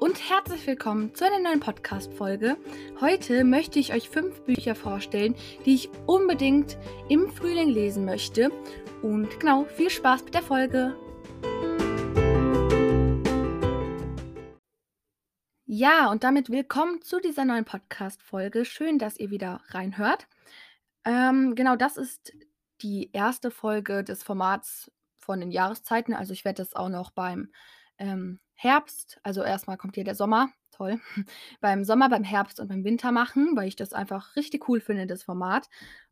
und 0.00 0.28
herzlich 0.28 0.66
willkommen 0.66 1.14
zu 1.14 1.24
einer 1.24 1.38
neuen 1.38 1.60
Podcast-Folge. 1.60 2.58
Heute 3.00 3.44
möchte 3.44 3.78
ich 3.78 3.94
euch 3.94 4.10
fünf 4.10 4.42
Bücher 4.42 4.74
vorstellen, 4.74 5.34
die 5.64 5.74
ich 5.74 5.90
unbedingt 6.04 6.76
im 7.08 7.30
Frühling 7.30 7.70
lesen 7.70 8.04
möchte. 8.04 8.50
Und 9.00 9.40
genau, 9.40 9.64
viel 9.64 9.88
Spaß 9.88 10.24
mit 10.24 10.34
der 10.34 10.42
Folge. 10.42 10.94
Ja, 15.64 16.10
und 16.10 16.24
damit 16.24 16.50
willkommen 16.50 17.00
zu 17.00 17.18
dieser 17.18 17.46
neuen 17.46 17.64
Podcast-Folge. 17.64 18.66
Schön, 18.66 18.98
dass 18.98 19.16
ihr 19.16 19.30
wieder 19.30 19.62
reinhört. 19.68 20.26
Ähm, 21.04 21.54
genau, 21.54 21.74
das 21.74 21.96
ist 21.96 22.34
die 22.82 23.10
erste 23.14 23.50
Folge 23.50 24.04
des 24.04 24.22
Formats 24.22 24.90
von 25.16 25.40
den 25.40 25.50
Jahreszeiten. 25.50 26.12
Also 26.12 26.34
ich 26.34 26.44
werde 26.44 26.62
das 26.62 26.74
auch 26.74 26.90
noch 26.90 27.12
beim 27.12 27.50
ähm, 27.98 28.40
Herbst, 28.56 29.20
also 29.22 29.42
erstmal 29.42 29.76
kommt 29.76 29.94
hier 29.94 30.04
der 30.04 30.14
Sommer, 30.14 30.50
toll, 30.72 31.00
beim 31.60 31.84
Sommer, 31.84 32.08
beim 32.08 32.24
Herbst 32.24 32.58
und 32.58 32.68
beim 32.68 32.84
Winter 32.84 33.12
machen, 33.12 33.54
weil 33.54 33.68
ich 33.68 33.76
das 33.76 33.92
einfach 33.92 34.34
richtig 34.36 34.68
cool 34.68 34.80
finde, 34.80 35.06
das 35.06 35.22
Format. 35.22 35.68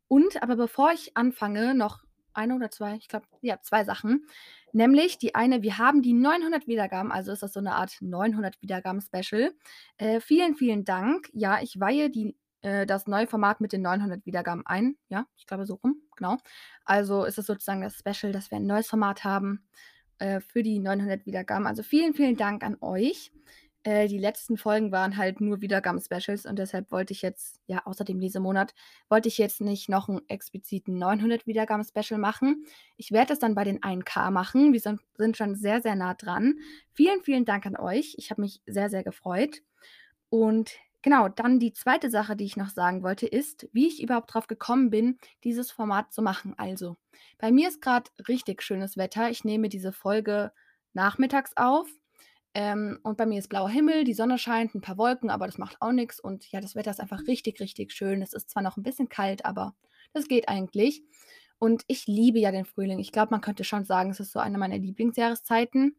Und 0.08 0.42
aber 0.42 0.56
bevor 0.56 0.92
ich 0.92 1.16
anfange, 1.16 1.74
noch 1.74 2.04
eine 2.34 2.54
oder 2.54 2.70
zwei, 2.70 2.96
ich 2.96 3.08
glaube, 3.08 3.26
ja, 3.40 3.60
zwei 3.62 3.84
Sachen. 3.84 4.26
Nämlich 4.72 5.18
die 5.18 5.34
eine, 5.34 5.62
wir 5.62 5.78
haben 5.78 6.02
die 6.02 6.12
900 6.12 6.66
Wiedergaben, 6.66 7.12
also 7.12 7.32
ist 7.32 7.42
das 7.42 7.52
so 7.52 7.60
eine 7.60 7.76
Art 7.76 7.96
900 8.00 8.60
Wiedergaben-Special. 8.60 9.52
Äh, 9.98 10.20
vielen, 10.20 10.56
vielen 10.56 10.84
Dank. 10.84 11.30
Ja, 11.32 11.62
ich 11.62 11.78
weihe 11.78 12.10
die, 12.10 12.36
äh, 12.62 12.84
das 12.86 13.06
neue 13.06 13.28
Format 13.28 13.60
mit 13.60 13.72
den 13.72 13.82
900 13.82 14.26
Wiedergaben 14.26 14.66
ein. 14.66 14.96
Ja, 15.08 15.26
ich 15.36 15.46
glaube 15.46 15.64
so 15.64 15.74
rum, 15.74 16.02
genau. 16.16 16.38
Also 16.84 17.24
ist 17.24 17.38
es 17.38 17.46
sozusagen 17.46 17.82
das 17.82 17.98
Special, 17.98 18.32
dass 18.32 18.50
wir 18.50 18.58
ein 18.58 18.66
neues 18.66 18.88
Format 18.88 19.22
haben 19.22 19.64
äh, 20.18 20.40
für 20.40 20.62
die 20.62 20.78
900 20.78 21.26
Wiedergaben. 21.26 21.66
Also 21.66 21.82
vielen, 21.82 22.14
vielen 22.14 22.36
Dank 22.36 22.62
an 22.62 22.76
euch. 22.80 23.32
Äh, 23.84 24.08
die 24.08 24.18
letzten 24.18 24.56
Folgen 24.56 24.92
waren 24.92 25.18
halt 25.18 25.42
nur 25.42 25.60
Wiedergaben-Specials 25.60 26.46
und 26.46 26.58
deshalb 26.58 26.90
wollte 26.90 27.12
ich 27.12 27.20
jetzt, 27.20 27.60
ja, 27.66 27.82
außer 27.84 28.02
dem 28.04 28.18
Lesemonat, 28.18 28.74
wollte 29.10 29.28
ich 29.28 29.36
jetzt 29.36 29.60
nicht 29.60 29.90
noch 29.90 30.08
einen 30.08 30.22
expliziten 30.28 30.98
900 30.98 31.46
Wiedergaben-Special 31.46 32.18
machen. 32.18 32.64
Ich 32.96 33.12
werde 33.12 33.34
es 33.34 33.38
dann 33.38 33.54
bei 33.54 33.64
den 33.64 33.80
1K 33.80 34.30
machen. 34.30 34.72
Wir 34.72 34.80
sind, 34.80 35.00
sind 35.18 35.36
schon 35.36 35.54
sehr, 35.54 35.82
sehr 35.82 35.96
nah 35.96 36.14
dran. 36.14 36.54
Vielen, 36.94 37.20
vielen 37.22 37.44
Dank 37.44 37.66
an 37.66 37.76
euch. 37.76 38.14
Ich 38.16 38.30
habe 38.30 38.40
mich 38.40 38.62
sehr, 38.66 38.88
sehr 38.88 39.04
gefreut. 39.04 39.60
Und 40.30 40.72
Genau, 41.04 41.28
dann 41.28 41.58
die 41.58 41.74
zweite 41.74 42.08
Sache, 42.08 42.34
die 42.34 42.46
ich 42.46 42.56
noch 42.56 42.70
sagen 42.70 43.02
wollte, 43.02 43.26
ist, 43.26 43.68
wie 43.74 43.88
ich 43.88 44.02
überhaupt 44.02 44.32
drauf 44.32 44.46
gekommen 44.46 44.88
bin, 44.88 45.18
dieses 45.44 45.70
Format 45.70 46.14
zu 46.14 46.22
machen. 46.22 46.54
Also, 46.56 46.96
bei 47.36 47.52
mir 47.52 47.68
ist 47.68 47.82
gerade 47.82 48.10
richtig 48.26 48.62
schönes 48.62 48.96
Wetter. 48.96 49.28
Ich 49.28 49.44
nehme 49.44 49.68
diese 49.68 49.92
Folge 49.92 50.50
nachmittags 50.94 51.52
auf. 51.56 51.86
Ähm, 52.54 53.00
und 53.02 53.18
bei 53.18 53.26
mir 53.26 53.38
ist 53.38 53.48
blauer 53.50 53.68
Himmel, 53.68 54.04
die 54.04 54.14
Sonne 54.14 54.38
scheint, 54.38 54.74
ein 54.74 54.80
paar 54.80 54.96
Wolken, 54.96 55.28
aber 55.28 55.44
das 55.44 55.58
macht 55.58 55.76
auch 55.82 55.92
nichts. 55.92 56.20
Und 56.20 56.50
ja, 56.52 56.62
das 56.62 56.74
Wetter 56.74 56.90
ist 56.92 57.00
einfach 57.00 57.20
richtig, 57.26 57.60
richtig 57.60 57.92
schön. 57.92 58.22
Es 58.22 58.32
ist 58.32 58.48
zwar 58.48 58.62
noch 58.62 58.78
ein 58.78 58.82
bisschen 58.82 59.10
kalt, 59.10 59.44
aber 59.44 59.74
das 60.14 60.26
geht 60.26 60.48
eigentlich. 60.48 61.02
Und 61.58 61.82
ich 61.86 62.06
liebe 62.06 62.38
ja 62.38 62.50
den 62.50 62.64
Frühling. 62.64 62.98
Ich 62.98 63.12
glaube, 63.12 63.32
man 63.32 63.42
könnte 63.42 63.64
schon 63.64 63.84
sagen, 63.84 64.08
es 64.10 64.20
ist 64.20 64.32
so 64.32 64.38
eine 64.38 64.56
meiner 64.56 64.78
Lieblingsjahreszeiten. 64.78 65.96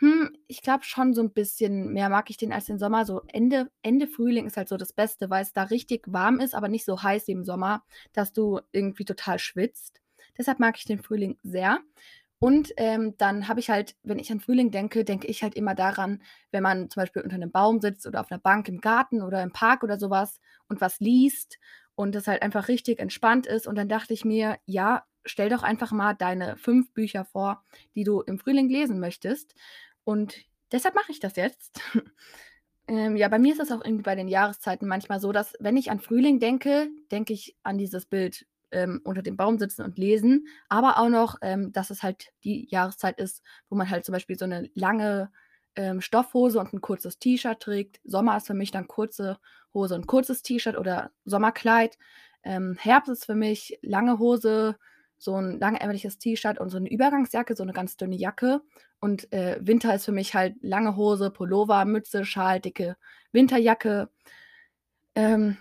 Hm, 0.00 0.30
ich 0.46 0.62
glaube 0.62 0.84
schon 0.84 1.12
so 1.12 1.22
ein 1.22 1.32
bisschen 1.32 1.92
mehr 1.92 2.08
mag 2.08 2.30
ich 2.30 2.36
den 2.36 2.52
als 2.52 2.66
den 2.66 2.78
Sommer. 2.78 3.04
So 3.04 3.22
Ende 3.28 3.68
Ende 3.82 4.06
Frühling 4.06 4.46
ist 4.46 4.56
halt 4.56 4.68
so 4.68 4.76
das 4.76 4.92
Beste, 4.92 5.28
weil 5.28 5.42
es 5.42 5.52
da 5.52 5.64
richtig 5.64 6.04
warm 6.06 6.38
ist, 6.40 6.54
aber 6.54 6.68
nicht 6.68 6.84
so 6.84 7.02
heiß 7.02 7.26
wie 7.26 7.32
im 7.32 7.44
Sommer, 7.44 7.82
dass 8.12 8.32
du 8.32 8.60
irgendwie 8.72 9.04
total 9.04 9.38
schwitzt. 9.40 10.00
Deshalb 10.36 10.60
mag 10.60 10.76
ich 10.78 10.84
den 10.84 11.02
Frühling 11.02 11.36
sehr. 11.42 11.80
Und, 12.40 12.72
ähm, 12.76 13.14
dann 13.18 13.48
habe 13.48 13.58
ich 13.58 13.68
halt 13.70 13.96
wenn 14.04 14.20
ich 14.20 14.30
an 14.30 14.38
Frühling 14.40 14.70
denke, 14.70 15.04
denke 15.04 15.26
ich 15.26 15.42
halt 15.42 15.54
immer 15.56 15.74
daran, 15.74 16.22
wenn 16.52 16.62
man 16.62 16.88
zum 16.90 17.00
Beispiel 17.02 17.22
unter 17.22 17.34
einem 17.34 17.50
Baum 17.50 17.80
sitzt 17.80 18.06
oder 18.06 18.20
auf 18.20 18.30
einer 18.30 18.38
Bank 18.40 18.68
im 18.68 18.80
Garten 18.80 19.20
oder 19.22 19.42
im 19.42 19.52
Park 19.52 19.82
oder 19.82 19.98
sowas 19.98 20.40
und 20.68 20.80
was 20.80 21.00
liest 21.00 21.58
und 21.96 22.14
das 22.14 22.28
halt 22.28 22.42
einfach 22.42 22.68
richtig 22.68 23.00
entspannt 23.00 23.46
ist. 23.48 23.66
Und 23.66 23.74
dann 23.76 23.88
dachte 23.88 24.14
ich 24.14 24.24
mir: 24.24 24.58
„Ja, 24.66 25.04
stell 25.24 25.48
doch 25.50 25.64
einfach 25.64 25.90
mal 25.90 26.14
deine 26.14 26.56
fünf 26.56 26.92
Bücher 26.94 27.24
vor, 27.24 27.64
die 27.96 28.04
du 28.04 28.20
im 28.20 28.38
Frühling 28.38 28.68
lesen 28.68 29.00
möchtest.“ 29.00 29.54
Und 30.08 30.38
deshalb 30.72 30.94
mache 30.94 31.12
ich 31.12 31.20
das 31.20 31.36
jetzt. 31.36 31.82
ähm, 32.88 33.14
ja, 33.14 33.28
bei 33.28 33.38
mir 33.38 33.52
ist 33.52 33.60
es 33.60 33.70
auch 33.70 33.84
irgendwie 33.84 34.04
bei 34.04 34.14
den 34.14 34.28
Jahreszeiten 34.28 34.88
manchmal 34.88 35.20
so, 35.20 35.32
dass 35.32 35.52
wenn 35.60 35.76
ich 35.76 35.90
an 35.90 36.00
Frühling 36.00 36.40
denke, 36.40 36.88
denke 37.12 37.34
ich 37.34 37.58
an 37.62 37.76
dieses 37.76 38.06
Bild 38.06 38.46
ähm, 38.70 39.02
unter 39.04 39.20
dem 39.20 39.36
Baum 39.36 39.58
sitzen 39.58 39.82
und 39.82 39.98
lesen, 39.98 40.48
aber 40.70 40.96
auch 40.96 41.10
noch, 41.10 41.36
ähm, 41.42 41.72
dass 41.72 41.90
es 41.90 42.02
halt 42.02 42.32
die 42.42 42.66
Jahreszeit 42.70 43.20
ist, 43.20 43.42
wo 43.68 43.76
man 43.76 43.90
halt 43.90 44.06
zum 44.06 44.14
Beispiel 44.14 44.38
so 44.38 44.46
eine 44.46 44.70
lange 44.72 45.30
ähm, 45.76 46.00
Stoffhose 46.00 46.58
und 46.58 46.72
ein 46.72 46.80
kurzes 46.80 47.18
T-Shirt 47.18 47.60
trägt. 47.60 48.00
Sommer 48.02 48.38
ist 48.38 48.46
für 48.46 48.54
mich 48.54 48.70
dann 48.70 48.88
kurze 48.88 49.38
Hose 49.74 49.94
und 49.94 50.06
kurzes 50.06 50.40
T-Shirt 50.40 50.78
oder 50.78 51.10
Sommerkleid. 51.26 51.98
Ähm, 52.44 52.78
Herbst 52.80 53.10
ist 53.10 53.26
für 53.26 53.34
mich 53.34 53.78
lange 53.82 54.18
Hose, 54.18 54.78
so 55.18 55.34
ein 55.34 55.58
langärmeliches 55.58 56.18
T-Shirt 56.18 56.58
und 56.58 56.70
so 56.70 56.76
eine 56.76 56.90
Übergangsjacke, 56.90 57.56
so 57.56 57.62
eine 57.64 57.72
ganz 57.72 57.96
dünne 57.96 58.16
Jacke. 58.16 58.62
Und 59.00 59.32
äh, 59.32 59.58
Winter 59.60 59.94
ist 59.94 60.04
für 60.04 60.12
mich 60.12 60.34
halt 60.34 60.56
lange 60.62 60.96
Hose, 60.96 61.30
Pullover, 61.30 61.84
Mütze, 61.84 62.24
Schal, 62.24 62.60
dicke 62.60 62.96
Winterjacke. 63.32 64.10
Ähm, 65.14 65.56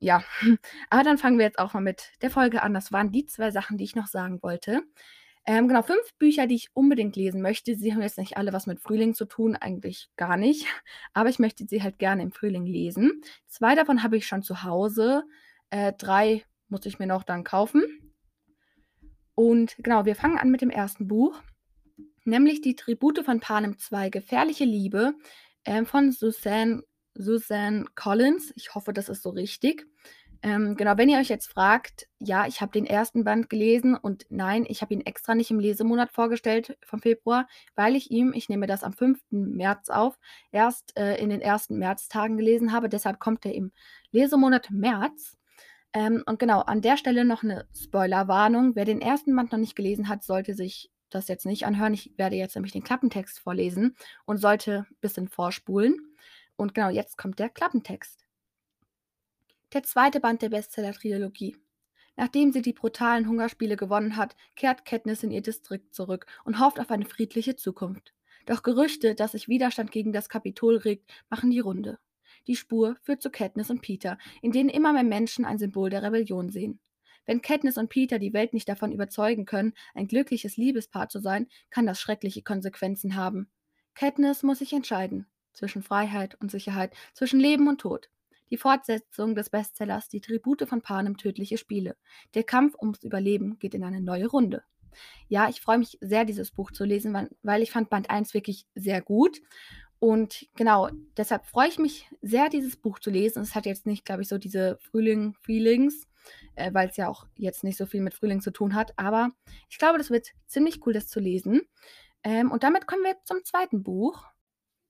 ja, 0.00 0.24
aber 0.90 1.02
dann 1.02 1.18
fangen 1.18 1.38
wir 1.38 1.46
jetzt 1.46 1.58
auch 1.58 1.74
mal 1.74 1.80
mit 1.80 2.12
der 2.22 2.30
Folge 2.30 2.62
an. 2.62 2.74
Das 2.74 2.92
waren 2.92 3.12
die 3.12 3.26
zwei 3.26 3.50
Sachen, 3.50 3.78
die 3.78 3.84
ich 3.84 3.96
noch 3.96 4.06
sagen 4.06 4.42
wollte. 4.42 4.82
Ähm, 5.46 5.68
genau, 5.68 5.82
fünf 5.82 6.14
Bücher, 6.18 6.46
die 6.46 6.54
ich 6.54 6.70
unbedingt 6.74 7.16
lesen 7.16 7.42
möchte. 7.42 7.74
Sie 7.74 7.92
haben 7.92 8.00
jetzt 8.00 8.16
nicht 8.16 8.38
alle 8.38 8.54
was 8.54 8.66
mit 8.66 8.80
Frühling 8.80 9.14
zu 9.14 9.26
tun, 9.26 9.56
eigentlich 9.56 10.08
gar 10.16 10.36
nicht. 10.38 10.66
Aber 11.12 11.28
ich 11.28 11.38
möchte 11.38 11.66
sie 11.66 11.82
halt 11.82 11.98
gerne 11.98 12.22
im 12.22 12.32
Frühling 12.32 12.64
lesen. 12.64 13.22
Zwei 13.46 13.74
davon 13.74 14.02
habe 14.02 14.16
ich 14.16 14.26
schon 14.26 14.42
zu 14.42 14.62
Hause. 14.62 15.24
Äh, 15.70 15.92
drei 15.92 16.44
muss 16.68 16.86
ich 16.86 16.98
mir 16.98 17.06
noch 17.06 17.24
dann 17.24 17.44
kaufen. 17.44 17.82
Und 19.34 19.76
genau, 19.78 20.04
wir 20.04 20.16
fangen 20.16 20.38
an 20.38 20.50
mit 20.50 20.60
dem 20.60 20.70
ersten 20.70 21.08
Buch, 21.08 21.40
nämlich 22.24 22.60
die 22.60 22.76
Tribute 22.76 23.24
von 23.24 23.40
Panem 23.40 23.78
2, 23.78 24.10
Gefährliche 24.10 24.64
Liebe 24.64 25.14
äh, 25.64 25.84
von 25.84 26.12
Suzanne, 26.12 26.82
Suzanne 27.14 27.86
Collins. 27.94 28.52
Ich 28.56 28.74
hoffe, 28.74 28.92
das 28.92 29.08
ist 29.08 29.22
so 29.22 29.30
richtig. 29.30 29.86
Ähm, 30.44 30.76
genau, 30.76 30.98
wenn 30.98 31.08
ihr 31.08 31.18
euch 31.18 31.30
jetzt 31.30 31.46
fragt, 31.46 32.06
ja, 32.18 32.46
ich 32.46 32.60
habe 32.60 32.70
den 32.70 32.84
ersten 32.84 33.24
Band 33.24 33.48
gelesen 33.48 33.96
und 33.96 34.26
nein, 34.28 34.66
ich 34.68 34.82
habe 34.82 34.92
ihn 34.92 35.00
extra 35.00 35.34
nicht 35.34 35.50
im 35.50 35.58
Lesemonat 35.58 36.12
vorgestellt 36.12 36.76
vom 36.84 37.00
Februar, 37.00 37.48
weil 37.76 37.96
ich 37.96 38.10
ihm, 38.10 38.34
ich 38.34 38.50
nehme 38.50 38.66
das 38.66 38.84
am 38.84 38.92
5. 38.92 39.18
März 39.30 39.88
auf, 39.88 40.18
erst 40.52 40.98
äh, 40.98 41.16
in 41.16 41.30
den 41.30 41.40
ersten 41.40 41.78
Märztagen 41.78 42.36
gelesen 42.36 42.72
habe. 42.72 42.90
Deshalb 42.90 43.20
kommt 43.20 43.46
er 43.46 43.54
im 43.54 43.72
Lesemonat 44.10 44.70
März. 44.70 45.38
Ähm, 45.94 46.24
und 46.26 46.40
genau, 46.40 46.60
an 46.60 46.82
der 46.82 46.96
Stelle 46.96 47.24
noch 47.24 47.44
eine 47.44 47.66
Spoilerwarnung. 47.74 48.74
Wer 48.74 48.84
den 48.84 49.00
ersten 49.00 49.34
Band 49.34 49.52
noch 49.52 49.58
nicht 49.58 49.76
gelesen 49.76 50.08
hat, 50.08 50.24
sollte 50.24 50.54
sich 50.54 50.90
das 51.08 51.28
jetzt 51.28 51.46
nicht 51.46 51.64
anhören. 51.64 51.94
Ich 51.94 52.12
werde 52.16 52.36
jetzt 52.36 52.56
nämlich 52.56 52.72
den 52.72 52.82
Klappentext 52.82 53.38
vorlesen 53.38 53.96
und 54.26 54.38
sollte 54.38 54.86
ein 54.90 54.96
bisschen 55.00 55.28
vorspulen. 55.28 56.16
Und 56.56 56.74
genau, 56.74 56.88
jetzt 56.88 57.16
kommt 57.16 57.38
der 57.38 57.48
Klappentext. 57.48 58.26
Der 59.72 59.84
zweite 59.84 60.20
Band 60.20 60.42
der 60.42 60.48
Bestseller-Trilogie. 60.48 61.56
Nachdem 62.16 62.52
sie 62.52 62.62
die 62.62 62.72
brutalen 62.72 63.28
Hungerspiele 63.28 63.76
gewonnen 63.76 64.16
hat, 64.16 64.36
kehrt 64.54 64.84
Katniss 64.84 65.22
in 65.22 65.32
ihr 65.32 65.42
Distrikt 65.42 65.94
zurück 65.94 66.26
und 66.44 66.60
hofft 66.60 66.78
auf 66.78 66.90
eine 66.90 67.06
friedliche 67.06 67.56
Zukunft. 67.56 68.14
Doch 68.46 68.62
Gerüchte, 68.62 69.14
dass 69.14 69.32
sich 69.32 69.48
Widerstand 69.48 69.90
gegen 69.90 70.12
das 70.12 70.28
Kapitol 70.28 70.76
regt, 70.76 71.10
machen 71.28 71.50
die 71.50 71.60
Runde. 71.60 71.98
Die 72.46 72.56
Spur 72.56 72.96
führt 73.02 73.22
zu 73.22 73.30
Katniss 73.30 73.70
und 73.70 73.82
Peter, 73.82 74.18
in 74.42 74.52
denen 74.52 74.68
immer 74.68 74.92
mehr 74.92 75.04
Menschen 75.04 75.44
ein 75.44 75.58
Symbol 75.58 75.90
der 75.90 76.02
Rebellion 76.02 76.50
sehen. 76.50 76.80
Wenn 77.26 77.40
Katniss 77.40 77.78
und 77.78 77.88
Peter 77.88 78.18
die 78.18 78.34
Welt 78.34 78.52
nicht 78.52 78.68
davon 78.68 78.92
überzeugen 78.92 79.46
können, 79.46 79.72
ein 79.94 80.08
glückliches 80.08 80.56
Liebespaar 80.56 81.08
zu 81.08 81.20
sein, 81.20 81.48
kann 81.70 81.86
das 81.86 82.00
schreckliche 82.00 82.42
Konsequenzen 82.42 83.16
haben. 83.16 83.48
Katniss 83.94 84.42
muss 84.42 84.58
sich 84.58 84.72
entscheiden 84.72 85.26
zwischen 85.54 85.82
Freiheit 85.82 86.36
und 86.40 86.50
Sicherheit, 86.50 86.94
zwischen 87.14 87.40
Leben 87.40 87.68
und 87.68 87.80
Tod. 87.80 88.10
Die 88.50 88.56
Fortsetzung 88.56 89.34
des 89.34 89.50
Bestsellers 89.50 90.08
Die 90.08 90.20
Tribute 90.20 90.68
von 90.68 90.82
Panem 90.82 91.16
Tödliche 91.16 91.56
Spiele. 91.56 91.96
Der 92.34 92.42
Kampf 92.42 92.74
ums 92.78 93.02
Überleben 93.02 93.58
geht 93.58 93.74
in 93.74 93.84
eine 93.84 94.00
neue 94.00 94.26
Runde. 94.26 94.62
Ja, 95.28 95.48
ich 95.48 95.60
freue 95.60 95.78
mich 95.78 95.98
sehr, 96.00 96.24
dieses 96.24 96.50
Buch 96.52 96.70
zu 96.70 96.84
lesen, 96.84 97.28
weil 97.42 97.62
ich 97.62 97.70
fand 97.70 97.90
Band 97.90 98.10
1 98.10 98.34
wirklich 98.34 98.66
sehr 98.74 99.00
gut 99.00 99.40
und 99.98 100.46
genau, 100.56 100.88
deshalb 101.16 101.46
freue 101.46 101.68
ich 101.68 101.78
mich 101.78 102.10
sehr, 102.20 102.48
dieses 102.48 102.76
Buch 102.76 102.98
zu 102.98 103.10
lesen. 103.10 103.42
Es 103.42 103.54
hat 103.54 103.66
jetzt 103.66 103.86
nicht, 103.86 104.04
glaube 104.04 104.22
ich, 104.22 104.28
so 104.28 104.38
diese 104.38 104.78
Frühling-Feelings, 104.90 106.06
äh, 106.56 106.72
weil 106.74 106.88
es 106.88 106.96
ja 106.96 107.08
auch 107.08 107.26
jetzt 107.36 107.64
nicht 107.64 107.76
so 107.76 107.86
viel 107.86 108.00
mit 108.00 108.14
Frühling 108.14 108.40
zu 108.40 108.50
tun 108.50 108.74
hat. 108.74 108.92
Aber 108.98 109.30
ich 109.70 109.78
glaube, 109.78 109.98
das 109.98 110.10
wird 110.10 110.28
ziemlich 110.46 110.84
cool, 110.86 110.92
das 110.92 111.08
zu 111.08 111.20
lesen. 111.20 111.62
Ähm, 112.22 112.50
und 112.50 112.62
damit 112.62 112.86
kommen 112.86 113.02
wir 113.04 113.16
zum 113.24 113.44
zweiten 113.44 113.82
Buch. 113.82 114.24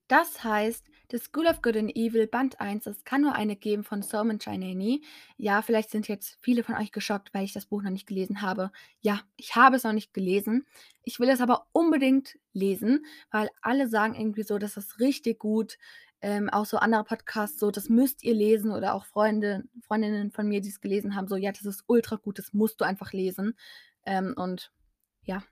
Das 0.07 0.43
heißt, 0.43 0.85
The 1.11 1.17
School 1.17 1.47
of 1.47 1.61
Good 1.61 1.77
and 1.77 1.95
Evil 1.95 2.27
Band 2.27 2.59
1, 2.59 2.85
es 2.87 3.03
kann 3.03 3.21
nur 3.21 3.33
eine 3.33 3.55
geben 3.55 3.83
von 3.83 4.01
Solomon 4.01 4.39
Chineni. 4.39 5.03
Ja, 5.37 5.61
vielleicht 5.61 5.89
sind 5.89 6.07
jetzt 6.07 6.37
viele 6.41 6.63
von 6.63 6.75
euch 6.75 6.91
geschockt, 6.91 7.33
weil 7.33 7.43
ich 7.43 7.53
das 7.53 7.65
Buch 7.65 7.81
noch 7.81 7.91
nicht 7.91 8.07
gelesen 8.07 8.41
habe. 8.41 8.71
Ja, 9.01 9.21
ich 9.35 9.55
habe 9.55 9.75
es 9.75 9.83
noch 9.83 9.93
nicht 9.93 10.13
gelesen. 10.13 10.65
Ich 11.03 11.19
will 11.19 11.29
es 11.29 11.41
aber 11.41 11.67
unbedingt 11.71 12.37
lesen, 12.53 13.05
weil 13.31 13.49
alle 13.61 13.87
sagen 13.87 14.15
irgendwie 14.15 14.43
so, 14.43 14.57
dass 14.57 14.77
es 14.77 14.99
richtig 14.99 15.39
gut 15.39 15.77
ähm, 16.21 16.49
auch 16.49 16.65
so 16.65 16.77
andere 16.77 17.03
Podcasts, 17.03 17.59
so 17.59 17.69
das 17.69 17.89
müsst 17.89 18.23
ihr 18.23 18.33
lesen 18.33 18.71
oder 18.71 18.95
auch 18.95 19.05
Freunde, 19.05 19.63
Freundinnen 19.81 20.31
von 20.31 20.47
mir, 20.47 20.61
die 20.61 20.69
es 20.69 20.81
gelesen 20.81 21.15
haben, 21.15 21.27
so 21.27 21.35
ja, 21.35 21.51
das 21.51 21.65
ist 21.65 21.83
ultra 21.87 22.15
gut, 22.15 22.39
das 22.39 22.53
musst 22.53 22.81
du 22.81 22.85
einfach 22.85 23.13
lesen. 23.13 23.55
Ähm, 24.05 24.33
und 24.35 24.71
ja, 25.23 25.43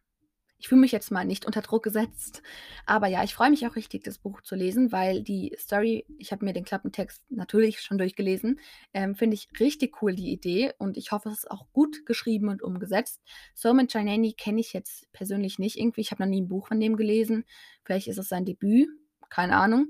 ich 0.64 0.70
fühle 0.70 0.80
mich 0.80 0.94
jetzt 0.94 1.12
mal 1.12 1.26
nicht 1.26 1.46
unter 1.46 1.62
Druck 1.62 1.84
gesetzt. 1.84 2.42
Aber 2.86 3.08
ja, 3.08 3.22
ich 3.22 3.34
freue 3.34 3.50
mich 3.50 3.68
auch 3.68 3.76
richtig, 3.76 4.06
das 4.06 4.18
Buch 4.18 4.40
zu 4.40 4.56
lesen, 4.56 4.94
weil 4.94 5.22
die 5.22 5.54
Story, 5.60 6.06
ich 6.18 6.32
habe 6.32 6.46
mir 6.46 6.54
den 6.54 6.64
Klappentext 6.64 7.22
natürlich 7.30 7.82
schon 7.82 7.98
durchgelesen, 7.98 8.62
ähm, 8.94 9.14
finde 9.14 9.34
ich 9.34 9.50
richtig 9.60 10.02
cool, 10.02 10.16
die 10.16 10.32
Idee. 10.32 10.72
Und 10.78 10.96
ich 10.96 11.12
hoffe, 11.12 11.28
es 11.28 11.40
ist 11.40 11.52
auch 11.52 11.66
gut 11.74 12.06
geschrieben 12.06 12.48
und 12.48 12.62
umgesetzt. 12.62 13.22
Solomon 13.54 13.90
Chinani 13.90 14.32
kenne 14.32 14.62
ich 14.62 14.72
jetzt 14.72 15.12
persönlich 15.12 15.60
nicht 15.60 15.78
irgendwie. 15.78 16.00
Ich 16.00 16.12
habe 16.12 16.24
noch 16.24 16.30
nie 16.30 16.40
ein 16.40 16.48
Buch 16.48 16.70
von 16.70 16.80
dem 16.80 16.96
gelesen. 16.96 17.44
Vielleicht 17.84 18.08
ist 18.08 18.18
es 18.18 18.30
sein 18.30 18.46
Debüt. 18.46 18.88
Keine 19.30 19.58
Ahnung. 19.58 19.88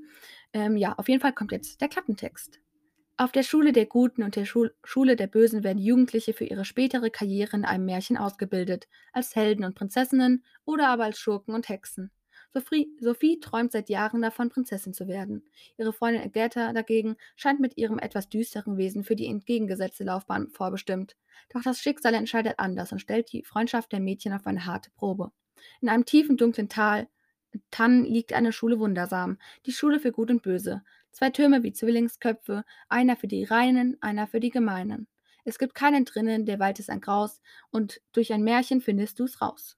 Ähm, 0.53 0.75
ja, 0.75 0.93
auf 0.93 1.07
jeden 1.07 1.21
Fall 1.21 1.33
kommt 1.33 1.51
jetzt 1.51 1.81
der 1.81 1.87
Klappentext. 1.87 2.62
Auf 3.15 3.31
der 3.31 3.43
Schule 3.43 3.73
der 3.73 3.85
Guten 3.85 4.23
und 4.23 4.35
der 4.35 4.45
Schul 4.45 4.73
Schule 4.83 5.15
der 5.15 5.27
Bösen 5.27 5.63
werden 5.63 5.77
Jugendliche 5.77 6.33
für 6.33 6.45
ihre 6.45 6.65
spätere 6.65 7.11
Karriere 7.11 7.55
in 7.55 7.63
einem 7.63 7.85
Märchen 7.85 8.17
ausgebildet, 8.17 8.87
als 9.11 9.35
Helden 9.35 9.65
und 9.65 9.75
Prinzessinnen 9.75 10.43
oder 10.65 10.87
aber 10.87 11.03
als 11.03 11.19
Schurken 11.19 11.53
und 11.53 11.69
Hexen. 11.69 12.09
Sophie, 12.53 12.89
Sophie 12.99 13.39
träumt 13.39 13.71
seit 13.71 13.89
Jahren 13.89 14.23
davon, 14.23 14.49
Prinzessin 14.49 14.93
zu 14.93 15.07
werden. 15.07 15.43
Ihre 15.77 15.93
Freundin 15.93 16.23
Agatha 16.23 16.73
dagegen 16.73 17.15
scheint 17.35 17.59
mit 17.59 17.77
ihrem 17.77 17.99
etwas 17.99 18.29
düsteren 18.29 18.77
Wesen 18.77 19.03
für 19.03 19.15
die 19.15 19.27
entgegengesetzte 19.27 20.03
Laufbahn 20.03 20.49
vorbestimmt. 20.49 21.15
Doch 21.53 21.61
das 21.61 21.79
Schicksal 21.79 22.15
entscheidet 22.15 22.55
anders 22.57 22.91
und 22.91 22.99
stellt 22.99 23.31
die 23.31 23.43
Freundschaft 23.43 23.91
der 23.91 23.99
Mädchen 23.99 24.33
auf 24.33 24.47
eine 24.47 24.65
harte 24.65 24.89
Probe. 24.89 25.31
In 25.81 25.89
einem 25.89 26.05
tiefen, 26.05 26.35
dunklen 26.35 26.67
Tal 26.67 27.07
Tannen 27.71 28.03
liegt 28.05 28.33
eine 28.33 28.51
Schule 28.51 28.79
wundersam, 28.79 29.37
die 29.65 29.71
Schule 29.71 29.99
für 29.99 30.11
Gut 30.11 30.31
und 30.31 30.41
Böse. 30.41 30.83
Zwei 31.13 31.29
Türme 31.29 31.63
wie 31.63 31.71
Zwillingsköpfe, 31.71 32.65
einer 32.89 33.15
für 33.15 33.27
die 33.27 33.43
Reinen, 33.43 33.97
einer 34.01 34.27
für 34.27 34.39
die 34.39 34.49
Gemeinen. 34.49 35.07
Es 35.45 35.59
gibt 35.59 35.75
keinen 35.75 36.05
drinnen, 36.05 36.45
der 36.45 36.59
Wald 36.59 36.79
ist 36.79 36.89
ein 36.89 37.01
Graus, 37.01 37.39
und 37.69 38.01
durch 38.11 38.33
ein 38.33 38.43
Märchen 38.43 38.81
findest 38.81 39.19
du's 39.19 39.41
raus. 39.41 39.77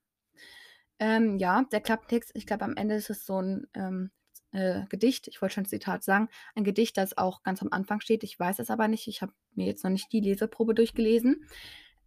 Ähm, 0.98 1.36
ja, 1.36 1.64
der 1.70 1.80
Klappentext, 1.82 2.32
ich 2.34 2.46
glaube, 2.46 2.64
am 2.64 2.76
Ende 2.76 2.94
ist 2.94 3.10
es 3.10 3.26
so 3.26 3.40
ein 3.40 3.66
ähm, 3.74 4.10
äh, 4.52 4.86
Gedicht, 4.88 5.28
ich 5.28 5.42
wollte 5.42 5.56
schon 5.56 5.64
ein 5.64 5.68
Zitat 5.68 6.02
sagen, 6.02 6.28
ein 6.54 6.64
Gedicht, 6.64 6.96
das 6.96 7.18
auch 7.18 7.42
ganz 7.42 7.60
am 7.60 7.68
Anfang 7.70 8.00
steht. 8.00 8.24
Ich 8.24 8.40
weiß 8.40 8.58
es 8.58 8.70
aber 8.70 8.88
nicht, 8.88 9.06
ich 9.06 9.20
habe 9.20 9.32
mir 9.54 9.66
jetzt 9.66 9.84
noch 9.84 9.90
nicht 9.90 10.10
die 10.12 10.20
Leseprobe 10.20 10.74
durchgelesen. 10.74 11.44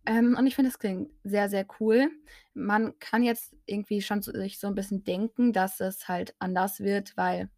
Ähm, 0.07 0.35
und 0.39 0.47
ich 0.47 0.55
finde, 0.55 0.71
das 0.71 0.79
klingt 0.79 1.11
sehr, 1.23 1.49
sehr 1.49 1.67
cool. 1.79 2.09
Man 2.55 2.97
kann 2.99 3.21
jetzt 3.21 3.55
irgendwie 3.67 4.01
schon 4.01 4.23
so, 4.23 4.31
sich 4.31 4.57
so 4.59 4.67
ein 4.67 4.75
bisschen 4.75 5.03
denken, 5.03 5.53
dass 5.53 5.79
es 5.81 6.07
halt 6.07 6.33
anders 6.39 6.79
wird, 6.79 7.15
weil 7.15 7.51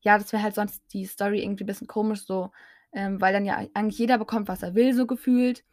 ja, 0.00 0.18
das 0.18 0.32
wäre 0.32 0.42
halt 0.42 0.54
sonst 0.54 0.82
die 0.92 1.04
Story 1.04 1.42
irgendwie 1.42 1.64
ein 1.64 1.66
bisschen 1.66 1.86
komisch 1.86 2.24
so, 2.24 2.50
ähm, 2.92 3.20
weil 3.20 3.32
dann 3.32 3.44
ja 3.44 3.56
eigentlich 3.74 3.98
jeder 3.98 4.18
bekommt, 4.18 4.48
was 4.48 4.62
er 4.62 4.74
will, 4.74 4.94
so 4.94 5.06
gefühlt. 5.06 5.64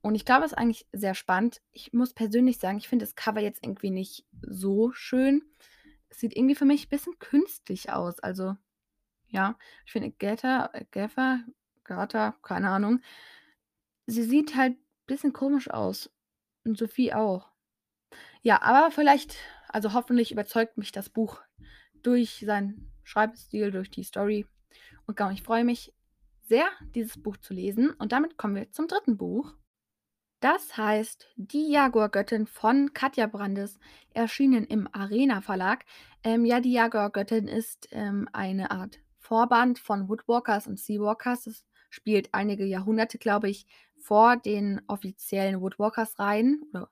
Und 0.00 0.14
ich 0.14 0.24
glaube, 0.24 0.44
es 0.44 0.52
ist 0.52 0.58
eigentlich 0.58 0.86
sehr 0.92 1.14
spannend. 1.14 1.60
Ich 1.72 1.92
muss 1.92 2.14
persönlich 2.14 2.58
sagen, 2.58 2.78
ich 2.78 2.88
finde 2.88 3.04
das 3.04 3.14
Cover 3.14 3.40
jetzt 3.40 3.64
irgendwie 3.64 3.90
nicht 3.90 4.26
so 4.42 4.92
schön. 4.92 5.42
Es 6.08 6.20
sieht 6.20 6.36
irgendwie 6.36 6.54
für 6.54 6.64
mich 6.64 6.86
ein 6.86 6.90
bisschen 6.90 7.18
künstlich 7.18 7.90
aus. 7.90 8.20
Also, 8.20 8.56
ja, 9.28 9.56
ich 9.84 9.92
finde 9.92 10.10
Gata, 10.10 10.70
Gaffer, 10.90 11.40
Gata, 11.84 12.36
keine 12.42 12.70
Ahnung. 12.70 13.00
Sie 14.06 14.22
sieht 14.22 14.56
halt 14.56 14.72
ein 14.72 15.06
bisschen 15.06 15.32
komisch 15.32 15.70
aus. 15.70 16.10
Und 16.64 16.78
Sophie 16.78 17.12
auch. 17.14 17.50
Ja, 18.42 18.62
aber 18.62 18.90
vielleicht, 18.90 19.36
also 19.68 19.92
hoffentlich 19.92 20.32
überzeugt 20.32 20.78
mich 20.78 20.92
das 20.92 21.08
Buch 21.08 21.40
durch 22.02 22.42
seinen 22.44 22.90
Schreibstil, 23.08 23.70
durch 23.70 23.90
die 23.90 24.02
Story. 24.02 24.46
Und 25.06 25.16
genau, 25.16 25.30
ich 25.30 25.42
freue 25.42 25.64
mich 25.64 25.94
sehr, 26.42 26.66
dieses 26.94 27.20
Buch 27.20 27.36
zu 27.38 27.54
lesen. 27.54 27.90
Und 27.90 28.12
damit 28.12 28.36
kommen 28.36 28.54
wir 28.54 28.70
zum 28.70 28.86
dritten 28.86 29.16
Buch. 29.16 29.54
Das 30.40 30.76
heißt 30.76 31.26
Die 31.36 31.72
Jaguargöttin 31.72 32.46
von 32.46 32.92
Katja 32.92 33.26
Brandes, 33.26 33.78
erschienen 34.12 34.64
im 34.64 34.88
Arena 34.92 35.40
Verlag. 35.40 35.84
Ähm, 36.22 36.44
ja, 36.44 36.60
die 36.60 36.72
Jaguargöttin 36.72 37.48
ist 37.48 37.88
ähm, 37.90 38.28
eine 38.32 38.70
Art 38.70 39.00
Vorband 39.18 39.78
von 39.78 40.08
Woodwalkers 40.08 40.66
und 40.66 40.78
Seawalkers. 40.78 41.46
Es 41.46 41.66
spielt 41.90 42.28
einige 42.32 42.64
Jahrhunderte, 42.64 43.18
glaube 43.18 43.48
ich, 43.48 43.66
vor 43.96 44.36
den 44.36 44.80
offiziellen 44.86 45.60
Woodwalkers-Reihen 45.60 46.62
oder 46.70 46.90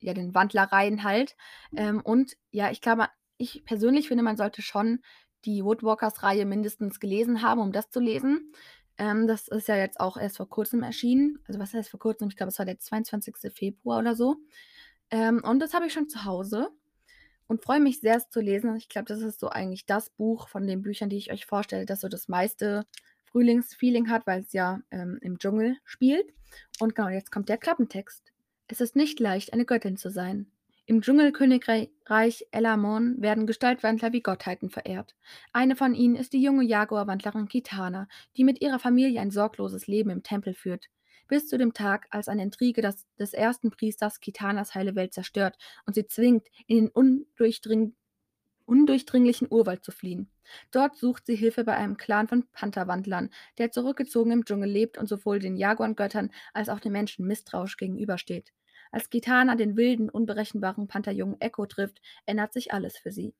ja, 0.00 0.12
den 0.12 0.34
Wandlerreihen 0.34 1.04
halt. 1.04 1.36
Ähm, 1.74 2.00
und 2.02 2.36
ja, 2.50 2.70
ich 2.70 2.80
glaube, 2.80 3.08
ich 3.38 3.64
persönlich 3.64 4.08
finde, 4.08 4.22
man 4.22 4.36
sollte 4.36 4.62
schon 4.62 5.00
die 5.44 5.64
Woodwalkers-Reihe 5.64 6.46
mindestens 6.46 7.00
gelesen 7.00 7.42
haben, 7.42 7.60
um 7.60 7.72
das 7.72 7.90
zu 7.90 8.00
lesen. 8.00 8.52
Ähm, 8.98 9.26
das 9.26 9.48
ist 9.48 9.68
ja 9.68 9.76
jetzt 9.76 10.00
auch 10.00 10.16
erst 10.16 10.36
vor 10.36 10.48
kurzem 10.48 10.82
erschienen. 10.82 11.38
Also 11.46 11.60
was 11.60 11.74
heißt 11.74 11.90
vor 11.90 12.00
kurzem? 12.00 12.28
Ich 12.28 12.36
glaube, 12.36 12.50
es 12.50 12.58
war 12.58 12.66
der 12.66 12.78
22. 12.78 13.52
Februar 13.52 13.98
oder 13.98 14.14
so. 14.14 14.36
Ähm, 15.10 15.42
und 15.44 15.60
das 15.60 15.74
habe 15.74 15.86
ich 15.86 15.92
schon 15.92 16.08
zu 16.08 16.24
Hause 16.24 16.70
und 17.46 17.62
freue 17.62 17.80
mich 17.80 18.00
sehr, 18.00 18.16
es 18.16 18.30
zu 18.30 18.40
lesen. 18.40 18.74
Ich 18.76 18.88
glaube, 18.88 19.06
das 19.06 19.20
ist 19.20 19.40
so 19.40 19.48
eigentlich 19.48 19.86
das 19.86 20.10
Buch 20.10 20.48
von 20.48 20.66
den 20.66 20.82
Büchern, 20.82 21.08
die 21.08 21.16
ich 21.18 21.32
euch 21.32 21.46
vorstelle, 21.46 21.86
das 21.86 22.00
so 22.00 22.08
das 22.08 22.28
meiste 22.28 22.86
Frühlingsfeeling 23.24 24.10
hat, 24.10 24.26
weil 24.26 24.42
es 24.42 24.52
ja 24.52 24.80
ähm, 24.90 25.18
im 25.20 25.38
Dschungel 25.38 25.76
spielt. 25.84 26.32
Und 26.78 26.94
genau, 26.94 27.08
jetzt 27.08 27.32
kommt 27.32 27.48
der 27.48 27.58
Klappentext. 27.58 28.32
Es 28.68 28.80
ist 28.80 28.96
nicht 28.96 29.20
leicht, 29.20 29.52
eine 29.52 29.64
Göttin 29.64 29.96
zu 29.96 30.10
sein. 30.10 30.50
Im 30.86 31.00
Dschungelkönigreich 31.00 32.46
Elamon 32.50 33.16
werden 33.18 33.46
Gestaltwandler 33.46 34.12
wie 34.12 34.20
Gottheiten 34.20 34.68
verehrt. 34.68 35.16
Eine 35.54 35.76
von 35.76 35.94
ihnen 35.94 36.14
ist 36.14 36.34
die 36.34 36.42
junge 36.42 36.62
Jaguarwandlerin 36.62 37.48
Kitana, 37.48 38.06
die 38.36 38.44
mit 38.44 38.60
ihrer 38.60 38.78
Familie 38.78 39.18
ein 39.22 39.30
sorgloses 39.30 39.86
Leben 39.86 40.10
im 40.10 40.22
Tempel 40.22 40.52
führt. 40.52 40.90
Bis 41.26 41.48
zu 41.48 41.56
dem 41.56 41.72
Tag, 41.72 42.06
als 42.10 42.28
eine 42.28 42.42
Intrige 42.42 42.82
das, 42.82 43.06
des 43.18 43.32
ersten 43.32 43.70
Priesters 43.70 44.20
Kitanas 44.20 44.74
heile 44.74 44.94
Welt 44.94 45.14
zerstört 45.14 45.56
und 45.86 45.94
sie 45.94 46.06
zwingt, 46.06 46.48
in 46.66 46.76
den 46.76 46.88
undurchdring, 46.88 47.94
undurchdringlichen 48.66 49.48
Urwald 49.50 49.82
zu 49.84 49.90
fliehen. 49.90 50.28
Dort 50.70 50.96
sucht 50.96 51.24
sie 51.24 51.34
Hilfe 51.34 51.64
bei 51.64 51.76
einem 51.76 51.96
Clan 51.96 52.28
von 52.28 52.46
Pantherwandlern, 52.52 53.30
der 53.56 53.70
zurückgezogen 53.70 54.32
im 54.32 54.44
Dschungel 54.44 54.68
lebt 54.68 54.98
und 54.98 55.08
sowohl 55.08 55.38
den 55.38 55.56
Jaguargöttern 55.56 56.30
als 56.52 56.68
auch 56.68 56.80
den 56.80 56.92
Menschen 56.92 57.26
misstrauisch 57.26 57.78
gegenübersteht. 57.78 58.52
Als 58.94 59.10
Kitana 59.10 59.56
den 59.56 59.76
wilden, 59.76 60.08
unberechenbaren 60.08 60.86
Pantherjungen 60.86 61.40
Echo 61.40 61.66
trifft, 61.66 62.00
ändert 62.26 62.52
sich 62.52 62.72
alles 62.72 62.96
für 62.96 63.10
sie. 63.10 63.34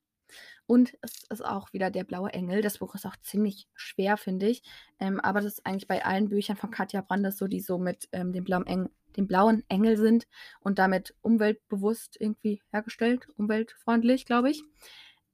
Und 0.67 0.99
es 1.01 1.23
ist 1.31 1.45
auch 1.45 1.73
wieder 1.73 1.93
der 1.93 2.03
blaue 2.03 2.33
Engel. 2.33 2.61
Das 2.61 2.79
Buch 2.79 2.97
ist 2.97 3.07
auch 3.07 3.15
ziemlich 3.19 3.69
schwer, 3.73 4.17
finde 4.17 4.49
ich. 4.49 4.65
Ähm, 4.99 5.21
aber 5.21 5.41
das 5.41 5.53
ist 5.53 5.65
eigentlich 5.65 5.87
bei 5.87 6.05
allen 6.05 6.29
Büchern 6.29 6.57
von 6.57 6.73
Katja 6.73 7.03
Brandes 7.03 7.39
so, 7.39 7.47
die 7.47 7.61
so 7.61 7.79
mit 7.79 8.09
ähm, 8.11 8.33
dem, 8.33 8.43
blauen 8.43 8.67
Engel, 8.67 8.91
dem 9.17 9.29
blauen 9.29 9.63
Engel 9.69 9.97
sind 9.97 10.27
und 10.59 10.81
damit 10.81 11.15
umweltbewusst 11.23 12.17
irgendwie 12.21 12.61
hergestellt, 12.73 13.29
umweltfreundlich, 13.37 14.27
glaube 14.27 14.51
ich. 14.51 14.65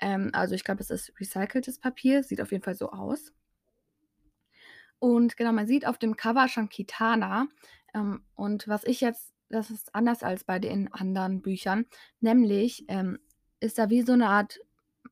Ähm, 0.01 0.29
also 0.35 0.55
ich 0.55 0.65
glaube, 0.65 0.83
es 0.83 0.91
ist 0.91 1.19
recyceltes 1.19 1.79
Papier, 1.79 2.25
sieht 2.25 2.43
auf 2.43 2.53
jeden 2.53 2.63
Fall 2.63 2.75
so 2.75 2.91
aus. 2.91 3.33
Und 4.99 5.39
genau, 5.39 5.53
man 5.53 5.67
sieht 5.67 5.87
auf 5.87 5.97
dem 5.97 6.15
Cover 6.19 6.47
schon 6.49 6.69
Kitana. 6.69 7.49
Ähm, 7.95 8.23
und 8.35 8.69
was 8.69 8.85
ich 8.85 9.01
jetzt 9.01 9.33
das 9.51 9.71
ist 9.71 9.95
anders 9.95 10.23
als 10.23 10.45
bei 10.45 10.59
den 10.59 10.93
anderen 10.93 11.43
Büchern. 11.43 11.87
Nämlich 12.21 12.85
ähm, 12.89 13.19
ist 13.59 13.79
da 13.79 13.91
wie 13.91 14.03
so 14.03 14.13
eine 14.13 14.29
Art, 14.29 14.59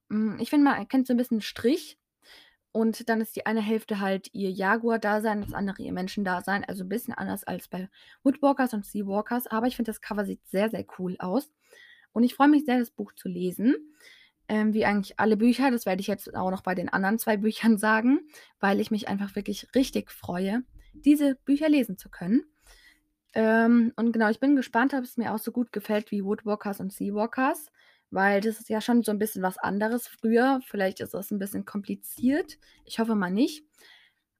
hm, 0.08 0.38
ich 0.40 0.50
finde, 0.50 0.64
man 0.64 0.78
erkennt 0.78 1.06
so 1.06 1.12
ein 1.12 1.18
bisschen 1.18 1.40
Strich. 1.40 1.98
Und 2.70 3.08
dann 3.08 3.20
ist 3.20 3.34
die 3.34 3.46
eine 3.46 3.60
Hälfte 3.60 3.98
halt 3.98 4.28
ihr 4.32 4.50
Jaguar-Dasein, 4.50 5.40
das 5.40 5.52
andere 5.52 5.82
ihr 5.82 5.92
Menschen-Dasein. 5.92 6.64
Also 6.64 6.84
ein 6.84 6.88
bisschen 6.88 7.14
anders 7.14 7.42
als 7.44 7.66
bei 7.66 7.88
Woodwalkers 8.22 8.74
und 8.74 8.86
Seawalkers. 8.86 9.46
Aber 9.48 9.66
ich 9.66 9.74
finde, 9.74 9.90
das 9.90 10.00
Cover 10.00 10.24
sieht 10.24 10.46
sehr, 10.46 10.70
sehr 10.70 10.84
cool 10.98 11.16
aus. 11.18 11.50
Und 12.12 12.22
ich 12.22 12.34
freue 12.34 12.48
mich 12.48 12.64
sehr, 12.64 12.78
das 12.78 12.90
Buch 12.90 13.12
zu 13.14 13.28
lesen. 13.28 13.74
Ähm, 14.48 14.72
wie 14.74 14.84
eigentlich 14.84 15.18
alle 15.18 15.36
Bücher. 15.36 15.70
Das 15.70 15.86
werde 15.86 16.00
ich 16.00 16.06
jetzt 16.06 16.34
auch 16.34 16.50
noch 16.50 16.62
bei 16.62 16.74
den 16.74 16.88
anderen 16.88 17.18
zwei 17.18 17.36
Büchern 17.36 17.78
sagen, 17.78 18.20
weil 18.60 18.80
ich 18.80 18.90
mich 18.90 19.08
einfach 19.08 19.34
wirklich 19.34 19.74
richtig 19.74 20.10
freue, 20.10 20.62
diese 20.92 21.34
Bücher 21.44 21.68
lesen 21.68 21.98
zu 21.98 22.08
können. 22.10 22.44
Ähm, 23.38 23.92
und 23.94 24.10
genau, 24.10 24.28
ich 24.30 24.40
bin 24.40 24.56
gespannt, 24.56 24.94
ob 24.94 25.04
es 25.04 25.16
mir 25.16 25.32
auch 25.32 25.38
so 25.38 25.52
gut 25.52 25.70
gefällt 25.70 26.10
wie 26.10 26.24
Woodwalkers 26.24 26.80
und 26.80 26.92
Seawalkers, 26.92 27.70
weil 28.10 28.40
das 28.40 28.58
ist 28.58 28.68
ja 28.68 28.80
schon 28.80 29.04
so 29.04 29.12
ein 29.12 29.20
bisschen 29.20 29.44
was 29.44 29.58
anderes 29.58 30.08
früher. 30.08 30.60
Vielleicht 30.66 30.98
ist 30.98 31.14
das 31.14 31.30
ein 31.30 31.38
bisschen 31.38 31.64
kompliziert. 31.64 32.58
Ich 32.84 32.98
hoffe 32.98 33.14
mal 33.14 33.30
nicht. 33.30 33.64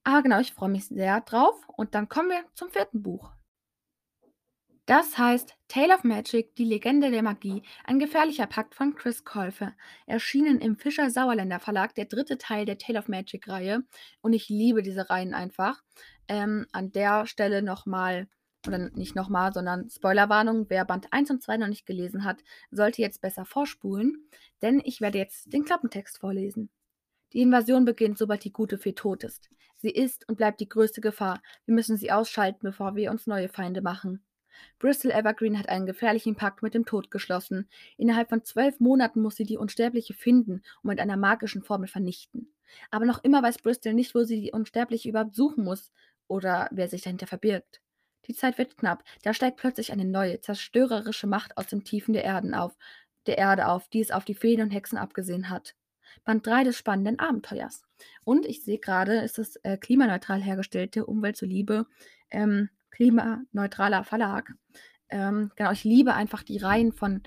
Aber 0.02 0.23
genau, 0.23 0.40
ich 0.40 0.52
freue 0.52 0.71
mich 0.71 0.88
sehr 0.88 1.21
drauf. 1.21 1.55
Und 1.76 1.95
dann 1.95 2.09
kommen 2.09 2.31
wir 2.31 2.43
zum 2.55 2.71
vierten 2.71 3.00
Buch. 3.05 3.31
Das 4.87 5.17
heißt 5.17 5.55
Tale 5.69 5.95
of 5.95 6.02
Magic, 6.02 6.57
die 6.57 6.64
Legende 6.64 7.12
der 7.12 7.23
Magie, 7.23 7.62
ein 7.85 8.00
gefährlicher 8.00 8.49
Pakt 8.49 8.75
von 8.75 8.97
Chris 8.97 9.25
Colfer. 9.25 9.75
Erschienen 10.07 10.61
im 10.61 10.76
Fischer 10.76 11.11
Sauerländer 11.11 11.61
Verlag, 11.61 11.95
der 11.95 12.07
dritte 12.07 12.37
Teil 12.37 12.64
der 12.64 12.78
Tale 12.78 12.99
of 12.99 13.07
Magic 13.07 13.47
Reihe. 13.47 13.85
Und 14.23 14.33
ich 14.33 14.49
liebe 14.49 14.83
diese 14.83 15.09
Reihen 15.09 15.35
einfach. 15.35 15.85
Ähm, 16.26 16.67
an 16.73 16.90
der 16.90 17.26
Stelle 17.26 17.62
nochmal 17.62 18.26
oder 18.69 18.91
nicht 18.91 19.17
nochmal, 19.17 19.53
sondern 19.53 19.91
Spoilerwarnung, 19.91 20.67
wer 20.69 20.85
Band 20.85 21.13
1 21.13 21.31
und 21.31 21.43
2 21.43 21.57
noch 21.57 21.69
nicht 21.69 21.87
gelesen 21.87 22.25
hat, 22.25 22.45
sollte 22.71 23.03
jetzt 23.03 23.21
besser 23.21 23.45
vorspulen, 23.45 24.29
denn 24.63 24.81
ich 24.85 25.01
werde 25.01 25.19
jetzt 25.19 25.53
den 25.53 25.65
Klappentext 25.65 26.19
vorlesen. 26.19 26.71
Die 27.33 27.43
Invasion 27.43 27.85
beginnt, 27.85 28.19
sobald 28.19 28.45
die 28.45 28.53
gute 28.53 28.79
Fee 28.79 28.93
tot 28.93 29.25
ist. 29.25 29.51
Sie 29.77 29.91
ist 29.91 30.29
und 30.29 30.37
bleibt 30.37 30.61
die 30.61 30.69
größte 30.69 31.01
Gefahr. 31.01 31.43
Wir 31.67 31.75
müssen 31.75 31.97
sie 31.97 32.11
ausschalten, 32.11 32.61
bevor 32.63 32.97
wir 32.97 33.11
uns 33.11 33.27
neue 33.27 33.49
Feinde 33.49 33.83
machen. 33.83 34.23
Bristol 34.79 35.13
Evergreen 35.13 35.59
hat 35.59 35.69
einen 35.69 35.87
gefährlichen 35.87 36.35
Pakt 36.35 36.63
mit 36.63 36.75
dem 36.75 36.85
Tod 36.85 37.11
geschlossen. 37.11 37.69
Innerhalb 37.97 38.29
von 38.29 38.45
zwölf 38.45 38.81
Monaten 38.81 39.21
muss 39.21 39.37
sie 39.37 39.45
die 39.45 39.57
Unsterbliche 39.57 40.15
finden 40.15 40.63
und 40.83 40.91
mit 40.91 41.01
einer 41.01 41.17
magischen 41.17 41.63
Formel 41.63 41.89
vernichten. 41.89 42.53
Aber 42.91 43.05
noch 43.05 43.23
immer 43.23 43.43
weiß 43.43 43.59
Bristol 43.59 43.95
nicht, 43.95 44.15
wo 44.15 44.25
sie 44.25 44.41
die 44.41 44.53
Unsterbliche 44.53 45.09
überhaupt 45.09 45.35
suchen 45.35 45.65
muss 45.65 45.93
oder 46.27 46.69
wer 46.73 46.89
sich 46.89 47.03
dahinter 47.03 47.27
verbirgt. 47.27 47.81
Die 48.29 48.35
Zeit 48.35 48.59
wird 48.59 48.77
knapp. 48.77 49.03
Da 49.23 49.35
steigt 49.35 49.57
plötzlich 49.57 49.91
eine 49.91 50.05
neue, 50.05 50.41
zerstörerische 50.41 51.27
Macht 51.27 51.57
aus 51.57 51.67
den 51.67 51.83
Tiefen 51.83 52.13
der 52.13 52.25
Erden 52.25 52.55
auf, 52.55 52.77
der 53.27 53.39
Erde 53.39 53.69
auf, 53.69 53.89
die 53.89 54.01
es 54.01 54.11
auf 54.11 54.25
die 54.25 54.35
Feen 54.35 54.61
und 54.61 54.71
Hexen 54.71 54.99
abgesehen 54.99 55.51
hat. 55.51 55.75
Band 56.25 56.47
3 56.47 56.65
des 56.65 56.77
spannenden 56.77 57.19
Abenteuers. 57.19 57.83
Und 58.25 58.47
ich 58.47 58.63
sehe 58.63 58.79
gerade, 58.79 59.21
ist 59.21 59.39
es 59.39 59.57
äh, 59.57 59.77
klimaneutral 59.77 60.41
hergestellte 60.41 61.07
Umwelt 61.07 61.37
zuliebe 61.37 61.87
ähm, 62.31 62.69
klimaneutraler 62.91 64.05
Verlag. 64.05 64.55
Ähm, 65.09 65.51
genau, 65.57 65.73
ich 65.73 65.85
liebe 65.85 66.15
einfach 66.15 66.43
die 66.43 66.59
Reihen 66.59 66.93
von 66.93 67.23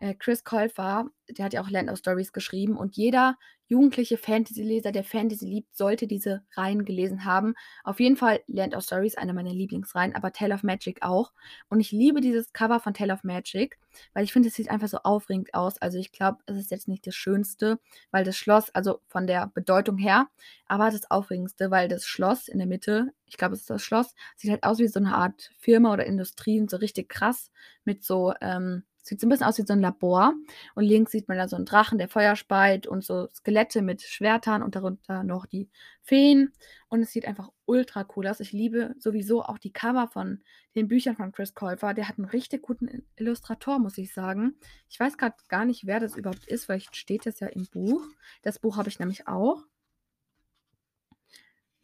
äh, 0.00 0.14
Chris 0.14 0.44
Colfer, 0.44 1.06
der 1.28 1.46
hat 1.46 1.52
ja 1.52 1.62
auch 1.62 1.70
Land 1.70 1.90
of 1.90 1.98
Stories 1.98 2.32
geschrieben 2.32 2.76
und 2.76 2.96
jeder 2.96 3.36
jugendliche 3.66 4.18
Fantasy-Leser, 4.18 4.92
der 4.92 5.04
Fantasy 5.04 5.46
liebt, 5.46 5.74
sollte 5.74 6.06
diese 6.06 6.44
Reihen 6.54 6.84
gelesen 6.84 7.24
haben. 7.24 7.54
Auf 7.82 7.98
jeden 7.98 8.16
Fall 8.16 8.40
Land 8.46 8.74
of 8.74 8.84
Stories, 8.84 9.16
eine 9.16 9.32
meiner 9.32 9.52
Lieblingsreihen, 9.52 10.14
aber 10.14 10.32
Tale 10.32 10.54
of 10.54 10.62
Magic 10.62 11.02
auch. 11.02 11.32
Und 11.68 11.80
ich 11.80 11.90
liebe 11.90 12.20
dieses 12.20 12.52
Cover 12.52 12.78
von 12.78 12.92
Tale 12.92 13.12
of 13.12 13.24
Magic, 13.24 13.78
weil 14.12 14.24
ich 14.24 14.32
finde, 14.32 14.48
es 14.48 14.54
sieht 14.54 14.70
einfach 14.70 14.88
so 14.88 14.98
aufregend 14.98 15.54
aus. 15.54 15.78
Also 15.78 15.98
ich 15.98 16.12
glaube, 16.12 16.38
es 16.46 16.58
ist 16.58 16.70
jetzt 16.70 16.88
nicht 16.88 17.06
das 17.06 17.14
Schönste, 17.14 17.78
weil 18.10 18.24
das 18.24 18.36
Schloss, 18.36 18.70
also 18.74 19.00
von 19.08 19.26
der 19.26 19.50
Bedeutung 19.54 19.96
her, 19.96 20.28
aber 20.66 20.90
das 20.90 21.10
Aufregendste, 21.10 21.70
weil 21.70 21.88
das 21.88 22.04
Schloss 22.04 22.48
in 22.48 22.58
der 22.58 22.66
Mitte, 22.66 23.12
ich 23.26 23.38
glaube, 23.38 23.54
es 23.54 23.60
ist 23.60 23.70
das 23.70 23.82
Schloss, 23.82 24.14
sieht 24.36 24.50
halt 24.50 24.64
aus 24.64 24.78
wie 24.78 24.88
so 24.88 25.00
eine 25.00 25.14
Art 25.14 25.50
Firma 25.58 25.92
oder 25.92 26.04
Industrie 26.04 26.60
und 26.60 26.70
so 26.70 26.76
richtig 26.76 27.08
krass 27.08 27.50
mit 27.84 28.04
so, 28.04 28.34
ähm, 28.42 28.84
Sieht 29.06 29.20
so 29.20 29.26
ein 29.26 29.28
bisschen 29.28 29.46
aus 29.46 29.58
wie 29.58 29.66
so 29.66 29.74
ein 29.74 29.82
Labor. 29.82 30.32
Und 30.74 30.84
links 30.84 31.12
sieht 31.12 31.28
man 31.28 31.36
da 31.36 31.46
so 31.46 31.56
einen 31.56 31.66
Drachen, 31.66 31.98
der 31.98 32.08
Feuer 32.08 32.36
speit 32.36 32.86
und 32.86 33.04
so 33.04 33.28
Skelette 33.34 33.82
mit 33.82 34.00
Schwertern 34.00 34.62
und 34.62 34.76
darunter 34.76 35.22
noch 35.24 35.44
die 35.44 35.68
Feen. 36.00 36.52
Und 36.88 37.02
es 37.02 37.12
sieht 37.12 37.26
einfach 37.26 37.50
ultra 37.66 38.06
cool 38.16 38.26
aus. 38.26 38.40
Ich 38.40 38.52
liebe 38.52 38.94
sowieso 38.98 39.42
auch 39.42 39.58
die 39.58 39.74
Cover 39.74 40.08
von 40.08 40.40
den 40.74 40.88
Büchern 40.88 41.16
von 41.16 41.32
Chris 41.32 41.52
Colfer. 41.52 41.92
Der 41.92 42.08
hat 42.08 42.16
einen 42.16 42.28
richtig 42.28 42.62
guten 42.62 43.04
Illustrator, 43.16 43.78
muss 43.78 43.98
ich 43.98 44.14
sagen. 44.14 44.54
Ich 44.88 44.98
weiß 44.98 45.18
gerade 45.18 45.36
gar 45.48 45.66
nicht, 45.66 45.84
wer 45.84 46.00
das 46.00 46.16
überhaupt 46.16 46.46
ist. 46.46 46.64
Vielleicht 46.64 46.96
steht 46.96 47.26
das 47.26 47.40
ja 47.40 47.48
im 47.48 47.66
Buch. 47.66 48.00
Das 48.40 48.58
Buch 48.58 48.78
habe 48.78 48.88
ich 48.88 48.98
nämlich 48.98 49.28
auch. 49.28 49.64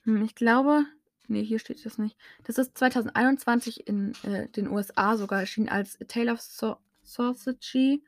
Hm, 0.04 0.22
ich 0.24 0.34
glaube, 0.34 0.86
Nee, 1.30 1.44
hier 1.44 1.60
steht 1.60 1.86
das 1.86 1.96
nicht. 1.96 2.16
Das 2.42 2.58
ist 2.58 2.76
2021 2.76 3.86
in 3.86 4.14
äh, 4.24 4.48
den 4.48 4.68
USA 4.68 5.16
sogar 5.16 5.38
erschienen 5.38 5.68
als 5.68 5.96
A 6.00 6.04
Tale 6.04 6.32
of 6.32 6.40
so 6.40 6.76
Sausage, 7.10 8.00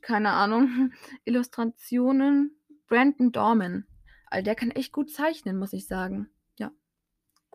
keine 0.00 0.30
Ahnung, 0.30 0.92
Illustrationen, 1.24 2.56
Brandon 2.88 3.32
Dorman. 3.32 3.86
Also 4.26 4.44
der 4.44 4.54
kann 4.54 4.70
echt 4.70 4.92
gut 4.92 5.10
zeichnen, 5.10 5.58
muss 5.58 5.72
ich 5.72 5.86
sagen. 5.86 6.28
Ja, 6.58 6.72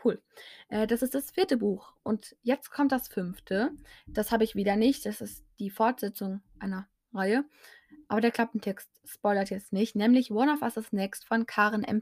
cool. 0.03 0.21
Äh, 0.69 0.87
das 0.87 1.01
ist 1.01 1.15
das 1.15 1.31
vierte 1.31 1.57
Buch. 1.57 1.93
Und 2.03 2.35
jetzt 2.43 2.71
kommt 2.71 2.91
das 2.91 3.07
fünfte. 3.07 3.71
Das 4.07 4.31
habe 4.31 4.43
ich 4.43 4.55
wieder 4.55 4.75
nicht. 4.75 5.05
Das 5.05 5.21
ist 5.21 5.43
die 5.59 5.69
Fortsetzung 5.69 6.41
einer 6.59 6.87
Reihe. 7.13 7.45
Aber 8.07 8.21
der 8.21 8.31
Klappentext 8.31 8.89
spoilert 9.05 9.49
jetzt 9.49 9.73
nicht. 9.73 9.95
Nämlich 9.95 10.31
One 10.31 10.51
of 10.51 10.61
Us 10.61 10.77
is 10.77 10.91
Next 10.91 11.25
von 11.25 11.45
Karen 11.45 11.83
M. 11.83 12.01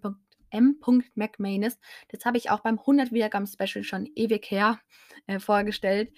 M. 0.50 0.80
McManus. 1.16 1.80
Das 2.10 2.26
habe 2.26 2.38
ich 2.38 2.50
auch 2.50 2.60
beim 2.60 2.80
100 2.80 3.12
Wiedergaben 3.12 3.48
Special 3.48 3.84
schon 3.84 4.10
ewig 4.16 4.50
her 4.50 4.80
äh, 5.28 5.40
vorgestellt 5.40 6.12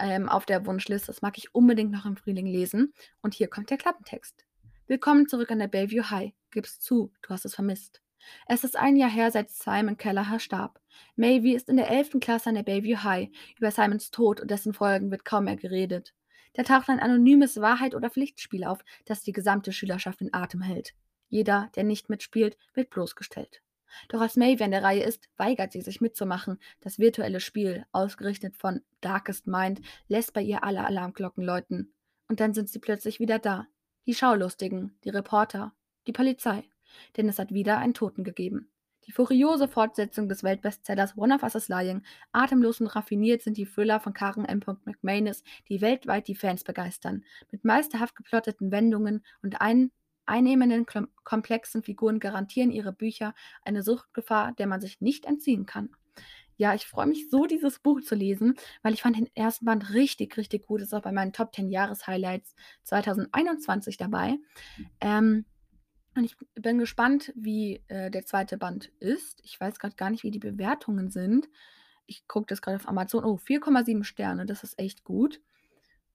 ähm, 0.00 0.28
auf 0.28 0.46
der 0.46 0.66
Wunschliste. 0.66 1.08
Das 1.08 1.22
mag 1.22 1.38
ich 1.38 1.54
unbedingt 1.54 1.92
noch 1.92 2.06
im 2.06 2.16
Frühling 2.16 2.46
lesen. 2.46 2.92
Und 3.22 3.34
hier 3.34 3.48
kommt 3.48 3.70
der 3.70 3.78
Klappentext. 3.78 4.44
Willkommen 4.86 5.28
zurück 5.28 5.50
an 5.50 5.58
der 5.58 5.68
Bayview 5.68 6.04
High. 6.10 6.32
Gib's 6.50 6.80
zu, 6.80 7.12
du 7.22 7.30
hast 7.30 7.44
es 7.44 7.54
vermisst. 7.54 8.02
Es 8.46 8.64
ist 8.64 8.76
ein 8.76 8.96
Jahr 8.96 9.10
her, 9.10 9.30
seit 9.30 9.50
Simon 9.50 9.96
Kelleher 9.96 10.38
starb. 10.38 10.80
Mavie 11.16 11.54
ist 11.54 11.68
in 11.68 11.76
der 11.76 11.90
11. 11.90 12.18
Klasse 12.20 12.48
an 12.48 12.56
der 12.56 12.62
Bayview 12.62 13.02
High. 13.02 13.28
Über 13.58 13.70
Simons 13.70 14.10
Tod 14.10 14.40
und 14.40 14.50
dessen 14.50 14.72
Folgen 14.72 15.10
wird 15.10 15.24
kaum 15.24 15.44
mehr 15.44 15.56
geredet. 15.56 16.14
Da 16.54 16.64
taucht 16.64 16.88
ein 16.88 17.00
anonymes 17.00 17.60
Wahrheit- 17.60 17.94
oder 17.94 18.10
Pflichtspiel 18.10 18.64
auf, 18.64 18.80
das 19.04 19.22
die 19.22 19.32
gesamte 19.32 19.72
Schülerschaft 19.72 20.20
in 20.20 20.34
Atem 20.34 20.62
hält. 20.62 20.94
Jeder, 21.28 21.70
der 21.76 21.84
nicht 21.84 22.10
mitspielt, 22.10 22.56
wird 22.74 22.90
bloßgestellt. 22.90 23.62
Doch 24.08 24.20
als 24.20 24.36
Maeve 24.36 24.64
in 24.64 24.70
der 24.70 24.82
Reihe 24.82 25.02
ist, 25.02 25.28
weigert 25.36 25.72
sie 25.72 25.80
sich 25.80 26.00
mitzumachen. 26.00 26.58
Das 26.80 26.98
virtuelle 26.98 27.40
Spiel, 27.40 27.84
ausgerichtet 27.92 28.56
von 28.56 28.80
Darkest 29.00 29.46
Mind, 29.46 29.80
lässt 30.08 30.32
bei 30.32 30.42
ihr 30.42 30.64
alle 30.64 30.84
Alarmglocken 30.84 31.44
läuten. 31.44 31.92
Und 32.28 32.40
dann 32.40 32.54
sind 32.54 32.68
sie 32.68 32.78
plötzlich 32.78 33.20
wieder 33.20 33.38
da. 33.38 33.66
Die 34.06 34.14
Schaulustigen, 34.14 34.96
die 35.04 35.10
Reporter, 35.10 35.72
die 36.06 36.12
Polizei. 36.12 36.64
Denn 37.16 37.28
es 37.28 37.38
hat 37.38 37.52
wieder 37.52 37.78
einen 37.78 37.94
Toten 37.94 38.24
gegeben. 38.24 38.70
Die 39.06 39.12
furiose 39.12 39.66
Fortsetzung 39.66 40.28
des 40.28 40.44
Weltbestsellers 40.44 41.16
One 41.16 41.34
of 41.34 41.42
Us 41.42 41.54
is 41.54 41.68
Lying, 41.68 42.02
atemlos 42.32 42.80
und 42.80 42.86
raffiniert 42.86 43.42
sind 43.42 43.56
die 43.56 43.66
Thriller 43.66 43.98
von 43.98 44.12
Karen 44.12 44.44
M. 44.44 44.60
McManus, 44.84 45.42
die 45.68 45.80
weltweit 45.80 46.28
die 46.28 46.34
Fans 46.34 46.62
begeistern. 46.62 47.24
Mit 47.50 47.64
meisterhaft 47.64 48.14
geplotteten 48.14 48.70
Wendungen 48.70 49.24
und 49.42 49.60
ein 49.60 49.90
einnehmenden, 50.26 50.86
komplexen 51.24 51.82
Figuren 51.82 52.20
garantieren 52.20 52.70
ihre 52.70 52.92
Bücher 52.92 53.34
eine 53.64 53.82
Suchtgefahr, 53.82 54.52
der 54.52 54.66
man 54.66 54.80
sich 54.80 55.00
nicht 55.00 55.24
entziehen 55.24 55.66
kann. 55.66 55.90
Ja, 56.56 56.74
ich 56.74 56.86
freue 56.86 57.06
mich 57.06 57.30
so, 57.30 57.46
dieses 57.46 57.78
Buch 57.78 58.02
zu 58.02 58.14
lesen, 58.14 58.54
weil 58.82 58.92
ich 58.92 59.00
fand 59.00 59.16
den 59.16 59.34
ersten 59.34 59.64
Band 59.64 59.94
richtig, 59.94 60.36
richtig 60.36 60.66
gut. 60.66 60.82
Ist 60.82 60.92
auch 60.92 61.00
bei 61.00 61.10
meinen 61.10 61.32
Top 61.32 61.54
10 61.54 61.70
Jahreshighlights 61.70 62.54
2021 62.82 63.96
dabei. 63.96 64.36
Ähm, 65.00 65.46
und 66.14 66.24
ich 66.24 66.36
bin 66.54 66.76
gespannt, 66.76 67.32
wie 67.34 67.82
äh, 67.88 68.10
der 68.10 68.26
zweite 68.26 68.58
Band 68.58 68.92
ist. 68.98 69.40
Ich 69.42 69.58
weiß 69.58 69.78
gerade 69.78 69.96
gar 69.96 70.10
nicht, 70.10 70.22
wie 70.22 70.30
die 70.30 70.38
Bewertungen 70.38 71.10
sind. 71.10 71.48
Ich 72.04 72.28
gucke 72.28 72.46
das 72.48 72.60
gerade 72.60 72.76
auf 72.76 72.88
Amazon. 72.88 73.24
Oh, 73.24 73.36
4,7 73.36 74.04
Sterne, 74.04 74.44
das 74.44 74.62
ist 74.62 74.78
echt 74.78 75.02
gut. 75.02 75.40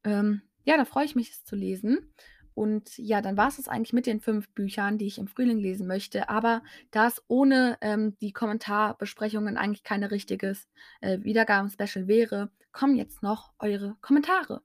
Ähm, 0.03 0.43
ja, 0.63 0.77
da 0.77 0.85
freue 0.85 1.05
ich 1.05 1.15
mich, 1.15 1.31
es 1.31 1.43
zu 1.43 1.55
lesen. 1.55 2.13
Und 2.55 2.97
ja, 2.97 3.21
dann 3.21 3.35
war 3.35 3.49
es 3.49 3.57
das 3.57 3.67
eigentlich 3.67 3.93
mit 3.93 4.07
den 4.07 4.21
fünf 4.21 4.49
Büchern, 4.49 4.97
die 4.97 5.07
ich 5.07 5.17
im 5.17 5.27
Frühling 5.27 5.59
lesen 5.59 5.87
möchte. 5.87 6.29
Aber 6.29 6.63
da 6.89 7.07
es 7.07 7.21
ohne 7.27 7.77
ähm, 7.81 8.15
die 8.21 8.31
Kommentarbesprechungen 8.31 9.57
eigentlich 9.57 9.83
kein 9.83 10.03
richtiges 10.05 10.69
äh, 11.01 11.19
Wiedergaben-Special 11.21 12.07
wäre, 12.07 12.49
kommen 12.71 12.95
jetzt 12.95 13.21
noch 13.21 13.53
eure 13.59 13.97
Kommentare. 14.01 14.61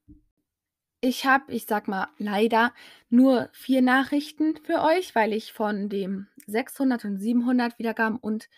Ich 1.00 1.26
habe, 1.26 1.52
ich 1.52 1.66
sag 1.66 1.88
mal, 1.88 2.08
leider 2.18 2.72
nur 3.08 3.48
vier 3.52 3.82
Nachrichten 3.82 4.56
für 4.62 4.82
euch, 4.82 5.14
weil 5.16 5.32
ich 5.32 5.52
von 5.52 5.88
dem 5.88 6.28
600 6.46 7.04
und 7.04 7.18
700 7.18 7.76
Wiedergaben 7.78 8.18
und 8.18 8.48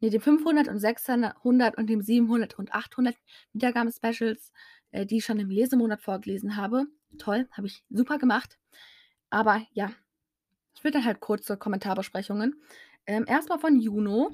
nee, 0.00 0.10
dem 0.10 0.20
500 0.20 0.68
und 0.68 0.80
600 0.80 1.34
und 1.78 1.86
dem 1.88 2.02
700 2.02 2.58
und 2.58 2.74
800 2.74 3.16
Wiedergaben-Specials, 3.54 4.52
äh, 4.90 5.06
die 5.06 5.18
ich 5.18 5.24
schon 5.24 5.38
im 5.38 5.48
Lesemonat 5.48 6.02
vorgelesen 6.02 6.56
habe, 6.56 6.86
toll, 7.18 7.48
habe 7.52 7.66
ich 7.66 7.84
super 7.90 8.18
gemacht. 8.18 8.58
Aber 9.30 9.62
ja, 9.72 9.90
ich 10.74 10.84
will 10.84 10.90
dann 10.90 11.04
halt 11.04 11.20
kurze 11.20 11.56
Kommentarbesprechungen. 11.56 12.62
Ähm, 13.06 13.24
erstmal 13.26 13.58
von 13.58 13.80
Juno. 13.80 14.30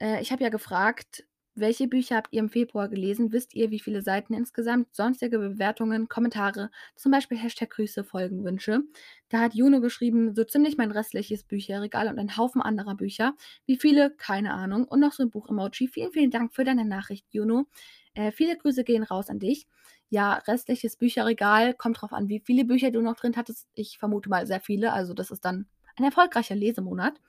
Äh, 0.00 0.20
ich 0.22 0.32
habe 0.32 0.42
ja 0.42 0.50
gefragt, 0.50 1.24
welche 1.54 1.88
Bücher 1.88 2.16
habt 2.16 2.32
ihr 2.32 2.40
im 2.40 2.48
Februar 2.48 2.88
gelesen? 2.88 3.32
Wisst 3.32 3.54
ihr, 3.54 3.70
wie 3.70 3.80
viele 3.80 4.02
Seiten 4.02 4.34
insgesamt? 4.34 4.94
Sonstige 4.94 5.38
Bewertungen, 5.38 6.08
Kommentare, 6.08 6.70
zum 6.96 7.12
Beispiel 7.12 7.38
Hashtag 7.38 7.70
Grüße, 7.70 8.04
Folgenwünsche. 8.04 8.82
Da 9.28 9.40
hat 9.40 9.54
Juno 9.54 9.80
geschrieben, 9.80 10.34
so 10.34 10.44
ziemlich 10.44 10.76
mein 10.76 10.90
restliches 10.90 11.44
Bücherregal 11.44 12.08
und 12.08 12.18
ein 12.18 12.36
Haufen 12.36 12.62
anderer 12.62 12.94
Bücher. 12.94 13.34
Wie 13.66 13.76
viele? 13.76 14.10
Keine 14.10 14.54
Ahnung. 14.54 14.84
Und 14.86 15.00
noch 15.00 15.12
so 15.12 15.22
ein 15.22 15.30
Buch-Emoji. 15.30 15.88
Vielen, 15.88 16.12
vielen 16.12 16.30
Dank 16.30 16.54
für 16.54 16.64
deine 16.64 16.84
Nachricht, 16.84 17.26
Juno. 17.30 17.66
Äh, 18.14 18.32
viele 18.32 18.56
Grüße 18.56 18.84
gehen 18.84 19.02
raus 19.02 19.28
an 19.28 19.38
dich. 19.38 19.66
Ja, 20.10 20.34
restliches 20.34 20.96
Bücherregal, 20.96 21.72
kommt 21.74 22.00
drauf 22.00 22.12
an, 22.12 22.28
wie 22.28 22.40
viele 22.40 22.64
Bücher 22.64 22.90
du 22.90 23.00
noch 23.00 23.16
drin 23.16 23.36
hattest. 23.36 23.68
Ich 23.74 23.98
vermute 23.98 24.28
mal 24.28 24.46
sehr 24.46 24.60
viele, 24.60 24.92
also 24.92 25.14
das 25.14 25.30
ist 25.30 25.44
dann 25.44 25.66
ein 25.96 26.04
erfolgreicher 26.04 26.56
Lesemonat. 26.56 27.20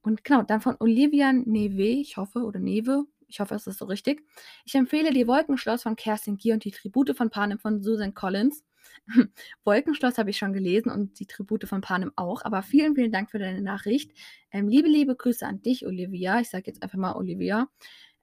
Und 0.00 0.24
genau, 0.24 0.42
dann 0.42 0.60
von 0.60 0.76
Olivia 0.80 1.32
Neve, 1.32 2.00
ich 2.00 2.16
hoffe, 2.16 2.40
oder 2.40 2.58
Neve, 2.58 3.04
ich 3.28 3.40
hoffe, 3.40 3.54
es 3.54 3.66
ist 3.66 3.78
so 3.78 3.84
richtig. 3.86 4.22
Ich 4.64 4.74
empfehle 4.74 5.12
die 5.12 5.26
Wolkenschloss 5.26 5.82
von 5.82 5.96
Kerstin 5.96 6.36
Gier 6.36 6.54
und 6.54 6.64
die 6.64 6.70
Tribute 6.70 7.16
von 7.16 7.30
Panem 7.30 7.58
von 7.58 7.82
Susan 7.82 8.14
Collins. 8.14 8.64
Wolkenschloss 9.64 10.18
habe 10.18 10.30
ich 10.30 10.38
schon 10.38 10.52
gelesen 10.52 10.90
und 10.90 11.18
die 11.18 11.26
Tribute 11.26 11.66
von 11.68 11.80
Panem 11.80 12.12
auch. 12.16 12.44
Aber 12.44 12.62
vielen, 12.62 12.94
vielen 12.94 13.12
Dank 13.12 13.30
für 13.30 13.38
deine 13.38 13.62
Nachricht. 13.62 14.12
Ähm, 14.50 14.68
liebe, 14.68 14.88
liebe 14.88 15.16
Grüße 15.16 15.46
an 15.46 15.62
dich, 15.62 15.86
Olivia. 15.86 16.40
Ich 16.40 16.50
sage 16.50 16.64
jetzt 16.66 16.82
einfach 16.82 16.98
mal 16.98 17.14
Olivia. 17.14 17.68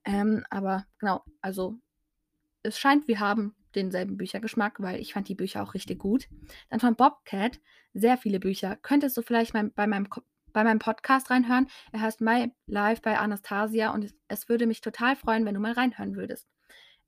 Ähm, 0.05 0.43
aber 0.49 0.85
genau, 0.99 1.23
also 1.41 1.79
es 2.63 2.77
scheint, 2.77 3.07
wir 3.07 3.19
haben 3.19 3.55
denselben 3.79 4.17
Büchergeschmack, 4.17 4.81
weil 4.81 4.99
ich 4.99 5.13
fand 5.13 5.27
die 5.27 5.35
Bücher 5.35 5.63
auch 5.63 5.73
richtig 5.73 5.99
gut. 5.99 6.27
Dann 6.69 6.79
von 6.79 6.95
Bobcat, 6.95 7.59
sehr 7.93 8.17
viele 8.17 8.39
Bücher. 8.39 8.75
Könntest 8.75 9.17
du 9.17 9.21
vielleicht 9.21 9.53
mein, 9.53 9.73
bei 9.73 9.87
meinem 9.87 10.07
bei 10.53 10.63
meinem 10.63 10.79
Podcast 10.79 11.29
reinhören. 11.29 11.67
Er 11.91 12.01
heißt 12.01 12.21
My 12.21 12.51
Life 12.65 13.01
bei 13.03 13.17
Anastasia 13.17 13.93
und 13.93 14.03
es, 14.03 14.15
es 14.27 14.49
würde 14.49 14.65
mich 14.65 14.81
total 14.81 15.15
freuen, 15.15 15.45
wenn 15.45 15.53
du 15.53 15.59
mal 15.59 15.73
reinhören 15.73 16.15
würdest. 16.15 16.47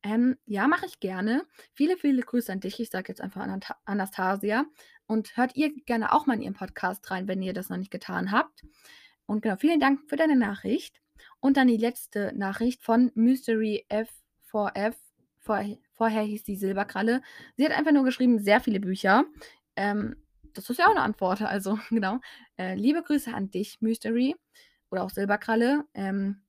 Ähm, 0.04 0.38
ja, 0.46 0.68
mache 0.68 0.88
ich 0.88 1.00
gerne. 1.00 1.46
Viele, 1.74 1.98
viele 1.98 2.24
Grüße 2.24 2.52
an 2.52 2.60
dich. 2.60 2.80
Ich 2.80 2.90
sage 2.90 3.10
jetzt 3.10 3.22
einfach 3.22 3.48
Anastasia. 3.86 4.66
Und 5.06 5.36
hört 5.38 5.56
ihr 5.56 5.74
gerne 5.86 6.14
auch 6.14 6.26
mal 6.26 6.36
in 6.36 6.42
ihren 6.42 6.54
Podcast 6.54 7.10
rein, 7.12 7.28
wenn 7.28 7.42
ihr 7.42 7.54
das 7.54 7.70
noch 7.70 7.78
nicht 7.78 7.92
getan 7.92 8.32
habt. 8.32 8.64
Und 9.26 9.42
genau, 9.42 9.58
vielen 9.58 9.80
Dank 9.80 10.02
für 10.10 10.16
deine 10.16 10.36
Nachricht. 10.36 11.02
Und 11.40 11.58
dann 11.58 11.68
die 11.68 11.78
letzte 11.78 12.34
Nachricht 12.36 12.82
von 12.82 13.12
Mystery 13.14 13.86
F4F. 13.90 14.96
Vor, 16.02 16.10
vorher 16.10 16.24
hieß 16.24 16.44
die 16.44 16.56
Silberkralle. 16.56 17.22
Sie 17.58 17.64
hat 17.64 17.74
einfach 17.74 17.92
nur 17.92 18.04
geschrieben, 18.04 18.40
sehr 18.40 18.60
viele 18.60 18.80
Bücher. 18.80 19.24
Ähm, 19.76 20.16
das 20.56 20.68
ist 20.68 20.80
ja 20.80 20.88
auch 20.88 20.96
eine 20.96 21.02
Antwort, 21.02 21.44
also 21.44 21.78
genau. 21.92 22.18
Äh, 22.58 22.74
liebe 22.74 23.04
Grüße 23.04 23.32
an 23.32 23.52
dich, 23.52 23.82
Mystery. 23.82 24.36
Oder 24.90 25.04
auch 25.04 25.12
Silberkralle. 25.12 25.84
Ähm, 25.94 26.42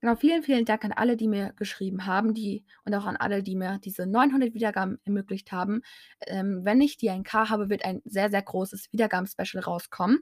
genau, 0.00 0.14
vielen, 0.14 0.44
vielen 0.44 0.64
Dank 0.64 0.84
an 0.84 0.92
alle, 0.92 1.16
die 1.16 1.26
mir 1.26 1.52
geschrieben 1.56 2.06
haben, 2.06 2.34
die 2.34 2.64
und 2.84 2.94
auch 2.94 3.04
an 3.04 3.16
alle, 3.16 3.42
die 3.42 3.56
mir 3.56 3.80
diese 3.84 4.06
900 4.06 4.54
Wiedergaben 4.54 5.00
ermöglicht 5.04 5.50
haben. 5.50 5.82
Ähm, 6.28 6.60
wenn 6.62 6.80
ich 6.80 6.96
die 6.96 7.10
1K 7.10 7.48
habe, 7.50 7.68
wird 7.68 7.84
ein 7.84 8.02
sehr, 8.04 8.30
sehr 8.30 8.42
großes 8.42 8.92
Wiedergaben-Special 8.92 9.64
rauskommen. 9.64 10.20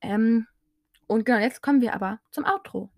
Ähm, 0.00 0.46
und 1.08 1.26
genau, 1.26 1.40
jetzt 1.40 1.60
kommen 1.60 1.80
wir 1.80 1.92
aber 1.92 2.20
zum 2.30 2.44
Outro. 2.44 2.88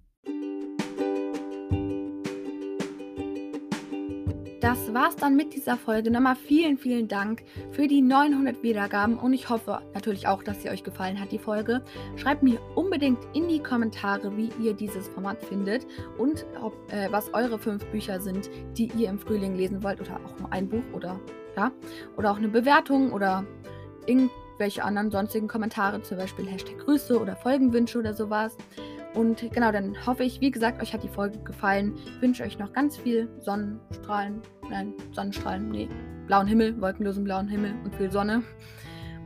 Das 4.61 4.93
war's 4.93 5.17
dann 5.17 5.37
mit 5.37 5.55
dieser 5.55 5.79
Folge. 5.79 6.11
Nochmal 6.11 6.37
vielen, 6.37 6.77
vielen 6.77 7.09
Dank 7.09 7.43
für 7.71 7.89
die 7.89 8.03
900 8.03 8.63
Wiedergaben 8.63 9.19
und 9.19 9.33
ich 9.33 9.49
hoffe 9.49 9.81
natürlich 9.95 10.29
auch, 10.29 10.43
dass 10.43 10.61
sie 10.61 10.69
euch 10.69 10.85
gefallen 10.85 11.19
hat, 11.19 11.33
die 11.33 11.39
Folge. 11.39 11.83
Schreibt 12.17 12.43
mir 12.43 12.61
unbedingt 12.75 13.19
in 13.33 13.49
die 13.49 13.61
Kommentare, 13.63 14.37
wie 14.37 14.51
ihr 14.63 14.75
dieses 14.75 15.09
Format 15.09 15.43
findet 15.43 15.87
und 16.19 16.45
ob, 16.63 16.75
äh, 16.93 17.11
was 17.11 17.33
eure 17.33 17.59
fünf 17.59 17.87
Bücher 17.87 18.21
sind, 18.21 18.51
die 18.77 18.93
ihr 18.99 19.09
im 19.09 19.19
Frühling 19.19 19.55
lesen 19.55 19.83
wollt 19.83 19.99
oder 19.99 20.21
auch 20.27 20.39
nur 20.39 20.53
ein 20.53 20.69
Buch 20.69 20.85
oder 20.93 21.19
ja, 21.57 21.73
oder 22.19 22.31
auch 22.31 22.37
eine 22.37 22.49
Bewertung 22.49 23.13
oder 23.13 23.47
irgendwelche 24.05 24.85
anderen 24.85 25.11
sonstigen 25.11 25.49
Kommentare, 25.49 26.03
zum 26.03 26.19
Beispiel 26.19 26.47
Hashtag 26.47 26.79
Grüße 26.81 27.19
oder 27.19 27.35
Folgenwünsche 27.35 27.99
oder 27.99 28.13
sowas. 28.13 28.59
Und 29.15 29.41
genau, 29.53 29.73
dann 29.73 29.95
hoffe 30.07 30.23
ich, 30.23 30.41
wie 30.41 30.51
gesagt, 30.51 30.81
euch 30.81 30.93
hat 30.93 31.03
die 31.03 31.09
Folge 31.09 31.39
gefallen. 31.41 31.97
Ich 31.97 32.23
wünsche 32.23 32.45
euch 32.45 32.59
noch 32.59 32.73
ganz 32.73 32.97
viel 32.97 33.29
Sonnenstrahlen. 33.41 34.41
Nein, 34.69 34.95
Sonnenstrahlen, 35.13 35.69
nee. 35.69 35.89
Blauen 36.27 36.47
Himmel, 36.47 36.81
wolkenlosen 36.81 37.25
blauen 37.25 37.49
Himmel 37.49 37.75
und 37.85 37.95
viel 37.97 38.11
Sonne. 38.11 38.43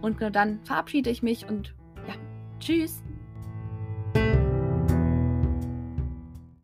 Und 0.01 0.19
genau 0.19 0.31
dann 0.31 0.61
verabschiede 0.65 1.11
ich 1.11 1.23
mich 1.23 1.47
und 1.49 1.75
ja, 2.09 2.15
tschüss. 2.61 3.03